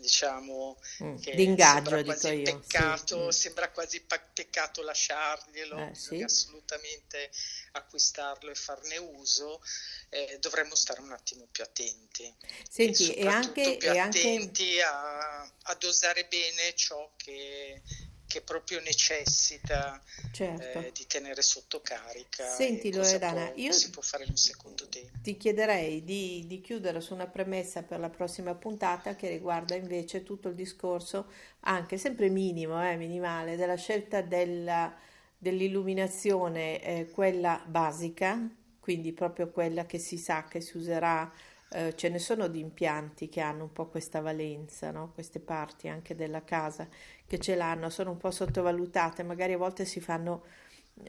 diciamo 0.00 0.78
Mm, 1.02 1.18
che 1.20 1.34
D'ingaggio, 1.34 1.90
sembra 1.90 2.02
dico 2.02 2.18
quasi 2.18 2.28
io, 2.28 2.62
sì. 2.66 2.66
peccato, 2.66 3.26
mm. 3.26 3.28
sembra 3.28 3.70
quasi 3.70 4.00
peccato 4.32 4.82
lasciarglielo, 4.82 5.76
Eh, 5.90 5.94
sì. 5.94 6.22
assolutamente 6.22 7.30
acquistarlo 7.72 8.50
e 8.50 8.54
farne 8.54 8.96
uso, 8.98 9.62
eh, 10.08 10.38
dovremmo 10.40 10.74
stare 10.74 11.00
un 11.00 11.12
attimo 11.12 11.46
più 11.50 11.62
attenti 11.62 12.24
e 12.24 12.34
Senti, 12.68 13.14
e 13.14 13.30
soprattutto 13.30 13.30
anche, 13.30 13.76
più 13.76 13.92
e 13.92 13.98
anche 13.98 14.18
attenti 14.18 14.80
a, 14.80 15.40
a 15.42 15.74
dosare 15.78 16.24
bene 16.26 16.74
ciò 16.74 17.12
che, 17.16 17.82
che 18.30 18.42
proprio 18.42 18.80
necessita 18.80 20.00
certo. 20.30 20.78
eh, 20.78 20.92
di 20.92 21.06
tenere 21.06 21.42
sotto 21.42 21.80
carica 21.80 22.46
Senti 22.46 22.92
Loredana, 22.92 23.46
può- 23.46 23.52
io 23.56 23.72
si 23.72 23.90
può 23.90 24.02
fare 24.02 24.22
in 24.24 24.30
un 24.30 24.36
secondo 24.36 24.86
tempo. 24.88 25.18
ti 25.22 25.36
chiederei 25.36 26.04
di, 26.04 26.44
di 26.46 26.60
chiudere 26.60 27.00
su 27.00 27.12
una 27.12 27.26
premessa 27.26 27.82
per 27.82 27.98
la 27.98 28.08
prossima 28.08 28.54
puntata 28.54 29.16
che 29.16 29.28
riguarda 29.28 29.74
invece 29.74 30.22
tutto 30.22 30.48
il 30.48 30.54
discorso, 30.54 31.26
anche 31.60 31.98
sempre 31.98 32.28
minimo, 32.28 32.80
eh, 32.88 32.96
minimale, 32.96 33.56
della 33.56 33.76
scelta 33.76 34.22
della- 34.22 34.94
dell'illuminazione, 35.36 36.82
eh, 36.82 37.10
quella 37.10 37.62
basica, 37.66 38.38
quindi 38.78 39.12
proprio 39.12 39.50
quella 39.50 39.86
che 39.86 39.98
si 39.98 40.16
sa 40.18 40.44
che 40.44 40.60
si 40.60 40.76
userà. 40.76 41.30
Eh, 41.72 41.94
ce 41.94 42.08
ne 42.08 42.18
sono 42.18 42.48
di 42.48 42.60
impianti 42.60 43.28
che 43.28 43.40
hanno 43.40 43.64
un 43.64 43.72
po' 43.72 43.88
questa 43.88 44.20
valenza, 44.20 44.90
no? 44.90 45.12
Queste 45.12 45.40
parti 45.40 45.88
anche 45.88 46.14
della 46.14 46.44
casa 46.44 46.88
che 47.26 47.38
ce 47.38 47.54
l'hanno, 47.54 47.90
sono 47.90 48.10
un 48.10 48.16
po' 48.18 48.30
sottovalutate, 48.30 49.22
magari 49.22 49.52
a 49.52 49.58
volte 49.58 49.84
si 49.84 50.00
fanno 50.00 50.42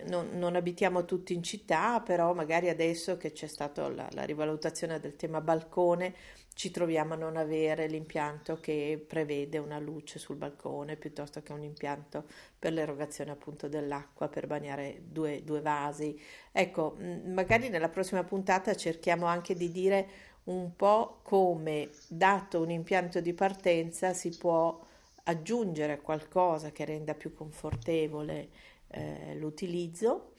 non, 0.06 0.30
non 0.34 0.56
abitiamo 0.56 1.06
tutti 1.06 1.34
in 1.34 1.44
città, 1.44 2.00
però 2.02 2.34
magari 2.34 2.70
adesso 2.70 3.18
che 3.18 3.32
c'è 3.32 3.48
stata 3.48 3.90
la, 3.90 4.08
la 4.12 4.24
rivalutazione 4.24 5.00
del 5.00 5.16
tema 5.16 5.42
balcone, 5.42 6.14
ci 6.54 6.70
troviamo 6.70 7.14
a 7.14 7.18
non 7.18 7.38
avere 7.38 7.88
l'impianto 7.88 8.60
che 8.60 9.04
prevede 9.06 9.58
una 9.58 9.80
luce 9.80 10.20
sul 10.20 10.36
balcone 10.36 10.98
piuttosto 10.98 11.42
che 11.42 11.54
un 11.54 11.64
impianto 11.64 12.26
per 12.60 12.74
l'erogazione 12.74 13.32
appunto 13.32 13.68
dell'acqua 13.68 14.28
per 14.28 14.48
bagnare 14.48 15.02
due, 15.06 15.44
due 15.44 15.62
vasi. 15.62 16.20
Ecco, 16.52 16.98
magari 17.26 17.70
nella 17.70 17.90
prossima 17.90 18.24
puntata 18.24 18.76
cerchiamo 18.76 19.26
anche 19.26 19.56
di 19.56 19.72
dire 19.72 20.10
un 20.46 20.76
po' 20.76 21.20
come, 21.24 21.90
dato 22.08 22.62
un 22.62 22.72
impianto 22.72 23.20
di 23.22 23.34
partenza, 23.34 24.14
si 24.14 24.30
può 24.38 24.80
aggiungere 25.24 26.02
qualcosa 26.02 26.72
che 26.72 26.86
renda 26.86 27.14
più 27.14 27.34
confortevole 27.34 28.50
eh, 28.88 29.36
l'utilizzo. 29.36 30.34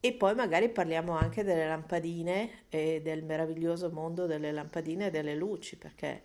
E 0.00 0.12
poi 0.14 0.34
magari 0.34 0.68
parliamo 0.68 1.12
anche 1.12 1.44
delle 1.44 1.66
lampadine 1.66 2.64
e 2.68 3.00
del 3.02 3.22
meraviglioso 3.22 3.90
mondo 3.90 4.26
delle 4.26 4.50
lampadine 4.50 5.06
e 5.06 5.10
delle 5.10 5.34
luci, 5.36 5.76
perché 5.76 6.22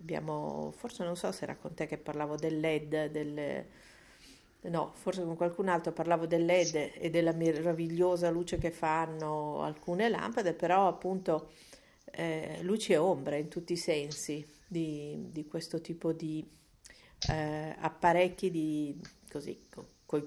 abbiamo, 0.00 0.72
forse 0.76 1.04
non 1.04 1.16
so 1.16 1.30
se 1.30 1.44
era 1.44 1.56
con 1.56 1.74
te 1.74 1.86
che 1.86 1.96
parlavo 1.96 2.34
del 2.36 2.58
LED, 2.58 3.06
del, 3.10 3.64
no, 4.62 4.92
forse 4.94 5.22
con 5.22 5.36
qualcun 5.36 5.68
altro 5.68 5.92
parlavo 5.92 6.26
del 6.26 6.44
LED 6.44 6.92
e 6.94 7.10
della 7.10 7.32
meravigliosa 7.32 8.30
luce 8.30 8.58
che 8.58 8.70
fanno 8.70 9.62
alcune 9.62 10.08
lampade, 10.08 10.52
però 10.52 10.88
appunto 10.88 11.50
eh, 12.16 12.58
luci 12.62 12.92
e 12.92 12.96
ombre 12.96 13.38
in 13.38 13.48
tutti 13.48 13.72
i 13.74 13.76
sensi 13.76 14.46
di, 14.66 15.30
di 15.30 15.46
questo 15.46 15.80
tipo 15.80 16.12
di 16.12 16.46
eh, 17.28 17.76
apparecchi 17.78 18.50
di, 18.50 19.00
così, 19.30 19.66
co- 19.70 19.88
coi, 20.06 20.26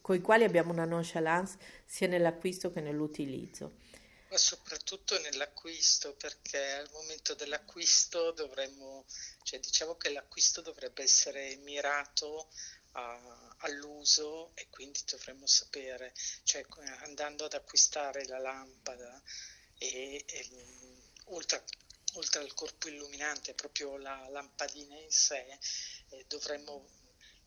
coi 0.00 0.20
quali 0.20 0.44
abbiamo 0.44 0.72
una 0.72 0.84
nonchalance 0.84 1.58
sia 1.86 2.06
nell'acquisto 2.08 2.70
che 2.70 2.80
nell'utilizzo. 2.80 3.72
Ma 4.28 4.36
soprattutto 4.36 5.18
nell'acquisto, 5.20 6.14
perché 6.14 6.58
al 6.72 6.90
momento 6.92 7.34
dell'acquisto 7.34 8.32
dovremmo, 8.32 9.06
cioè 9.42 9.60
diciamo 9.60 9.94
che 9.96 10.10
l'acquisto 10.10 10.60
dovrebbe 10.60 11.02
essere 11.04 11.56
mirato 11.56 12.48
a- 12.92 13.54
all'uso 13.60 14.50
e 14.56 14.68
quindi 14.70 15.00
dovremmo 15.06 15.46
sapere, 15.46 16.12
cioè 16.42 16.66
co- 16.66 16.80
andando 17.04 17.44
ad 17.44 17.54
acquistare 17.54 18.26
la 18.26 18.38
lampada 18.38 19.22
e, 19.92 20.24
e 20.26 20.48
oltre, 21.26 21.64
oltre 22.14 22.40
al 22.40 22.54
corpo 22.54 22.88
illuminante, 22.88 23.54
proprio 23.54 23.96
la 23.98 24.28
lampadina 24.28 24.96
in 24.96 25.10
sé, 25.10 25.58
eh, 26.10 26.24
dovremmo 26.28 26.88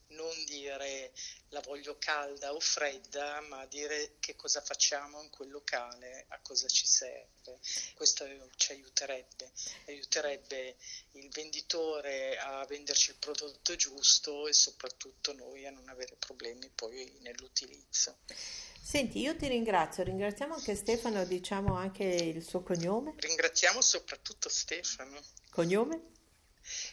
non 0.10 0.44
dire 0.46 1.12
la 1.50 1.62
voglio 1.62 1.98
calda 1.98 2.54
o 2.54 2.60
fredda, 2.60 3.42
ma 3.42 3.66
dire 3.66 4.16
che 4.20 4.36
cosa 4.36 4.62
facciamo 4.62 5.22
in 5.22 5.30
quel 5.30 5.50
locale, 5.50 6.26
a 6.30 6.40
cosa 6.42 6.68
ci 6.68 6.86
serve. 6.86 7.60
Questo 7.96 8.26
ci 8.56 8.74
aiuterebbe, 8.74 9.52
aiuterebbe 9.88 10.76
il 11.14 11.30
venditore 11.30 12.38
a 12.38 12.66
venderci 12.66 13.12
il 13.12 13.18
prodotto 13.18 13.76
giusto 13.76 14.48
e 14.48 14.54
soprattutto 14.54 15.34
noi 15.34 15.66
a 15.66 15.72
non 15.72 15.88
avere 15.90 16.16
problemi 16.18 16.70
poi 16.74 17.18
nell'utilizzo. 17.22 18.18
Senti, 18.82 19.20
io 19.20 19.36
ti 19.36 19.48
ringrazio, 19.48 20.04
ringraziamo 20.04 20.56
anche 20.56 20.76
Stefano, 20.76 21.26
diciamo 21.26 21.76
anche 21.76 22.04
il 22.04 22.44
suo 22.44 22.62
cognome. 22.64 23.16
Ringraziamo 23.18 23.82
soprattutto 23.82 24.48
Stefano. 24.50 25.22
Cognome? 25.50 26.16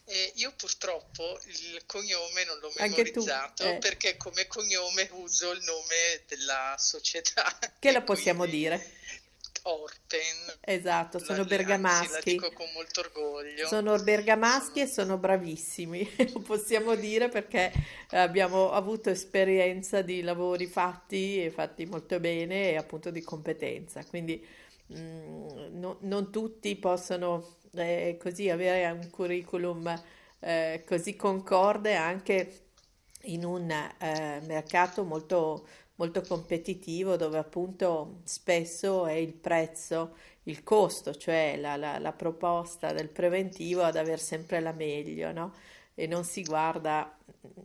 E 0.05 0.33
io 0.37 0.53
purtroppo 0.57 1.39
il 1.47 1.83
cognome 1.87 2.45
non 2.45 2.59
l'ho 2.59 2.73
memorizzato 2.77 3.65
eh. 3.65 3.79
perché 3.79 4.17
come 4.17 4.47
cognome 4.47 5.09
uso 5.13 5.51
il 5.53 5.63
nome 5.65 6.23
della 6.29 6.75
società 6.79 7.45
Che 7.79 7.91
la 7.93 7.99
e 7.99 8.03
possiamo 8.03 8.47
dire? 8.47 8.93
Orpen. 9.67 10.59
Esatto, 10.61 11.19
La- 11.19 11.25
sono 11.25 11.41
Anzi, 11.41 11.51
la 11.51 11.57
bergamaschi. 11.57 12.31
dico 12.33 12.53
con 12.53 12.67
molto 12.75 13.01
orgoglio. 13.01 13.67
Sono 13.67 13.99
bergamaschi 13.99 14.81
e 14.81 14.87
Sono- 14.87 15.17
bravissimi, 15.17 16.17
lo 16.35 16.41
possiamo 16.41 16.95
dire 16.97 17.31
perché 17.31 17.73
abbiamo 18.11 18.73
avuto 18.73 19.09
esperienza 19.09 20.03
di 20.03 20.21
lavori 20.21 20.67
fatti 20.67 21.43
e 21.43 21.51
fatti 21.51 21.87
molto 21.87 22.21
bene 22.21 22.73
e 22.73 22.77
appunto 22.77 23.11
di 23.11 23.23
competenza. 23.23 24.05
Quindi 24.05 24.47
mm, 24.93 25.79
no- 25.79 25.97
non 26.03 26.31
tutti 26.31 26.77
possono 26.77 27.57
eh, 27.77 28.17
così 28.21 28.51
avere 28.51 28.91
un 28.91 29.11
curriculum 29.11 29.93
eh, 30.41 30.83
così 30.87 31.17
concorde 31.17 31.95
anche 31.95 32.61
in 33.23 33.45
un 33.45 33.71
eh, 33.71 34.41
mercato 34.47 35.05
molto, 35.05 35.67
molto 35.97 36.21
competitivo 36.23 37.17
dove 37.17 37.39
appunto 37.39 38.21
spesso 38.25 39.07
è 39.07 39.13
il 39.15 39.33
prezzo, 39.35 40.17
il 40.45 40.63
costo, 40.63 41.15
cioè 41.15 41.57
la, 41.59 41.77
la- 41.77 41.99
la 41.99 42.13
proposta 42.13 42.93
del 42.93 43.09
preventivo 43.09 43.83
ad 43.83 43.97
aver 43.97 44.21
sempre 44.21 44.61
la 44.61 44.73
meglio, 44.73 45.33
no? 45.33 45.55
E 45.95 46.07
non 46.07 46.25
si 46.25 46.43
guarda 46.43 47.17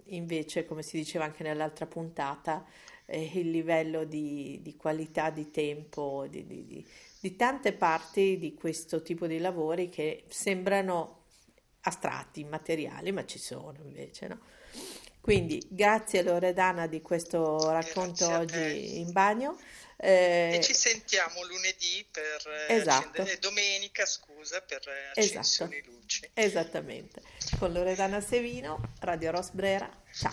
invece, 0.06 0.66
come 0.66 0.82
si 0.84 0.98
diceva 0.98 1.26
anche 1.26 1.44
nell'altra 1.44 1.86
puntata, 1.86 2.66
eh, 3.06 3.32
il 3.36 3.50
livello 3.50 4.04
di, 4.06 4.60
di 4.62 4.76
qualità 4.76 5.30
di 5.30 5.50
tempo, 5.52 6.26
di, 6.30 6.46
di- 6.46 6.86
di- 7.20 7.36
tante 7.36 7.74
parti 7.74 8.38
di 8.38 8.54
questo 8.54 9.02
tipo 9.02 9.28
di 9.28 9.38
lavori 9.40 9.90
che 9.90 10.24
sembrano 10.30 11.26
astratti, 11.82 12.40
immateriali, 12.42 13.12
ma 13.12 13.26
ci 13.26 13.40
sono 13.40 13.78
invece, 13.84 14.28
no? 14.28 14.40
Quindi 15.22 15.62
grazie 15.70 16.22
Loredana 16.24 16.88
di 16.88 17.02
questo 17.02 17.70
racconto 17.72 18.28
oggi 18.30 19.00
in 19.00 19.12
bagno. 19.12 19.58
E 20.02 20.56
Eh, 20.56 20.64
ci 20.64 20.74
sentiamo 20.74 21.44
lunedì 21.46 22.08
per 22.10 22.42
esatto, 22.70 23.10
accendere, 23.10 23.38
domenica, 23.40 24.06
scusa, 24.06 24.62
per 24.62 24.82
eh, 24.88 25.20
esatto, 25.22 25.70
luci. 25.86 26.30
esattamente. 26.34 27.22
Con 27.60 27.74
Loredana 27.74 28.22
Sevino, 28.22 28.94
Radio 29.02 29.32
Rosbrera. 29.32 29.90
Ciao. 30.14 30.32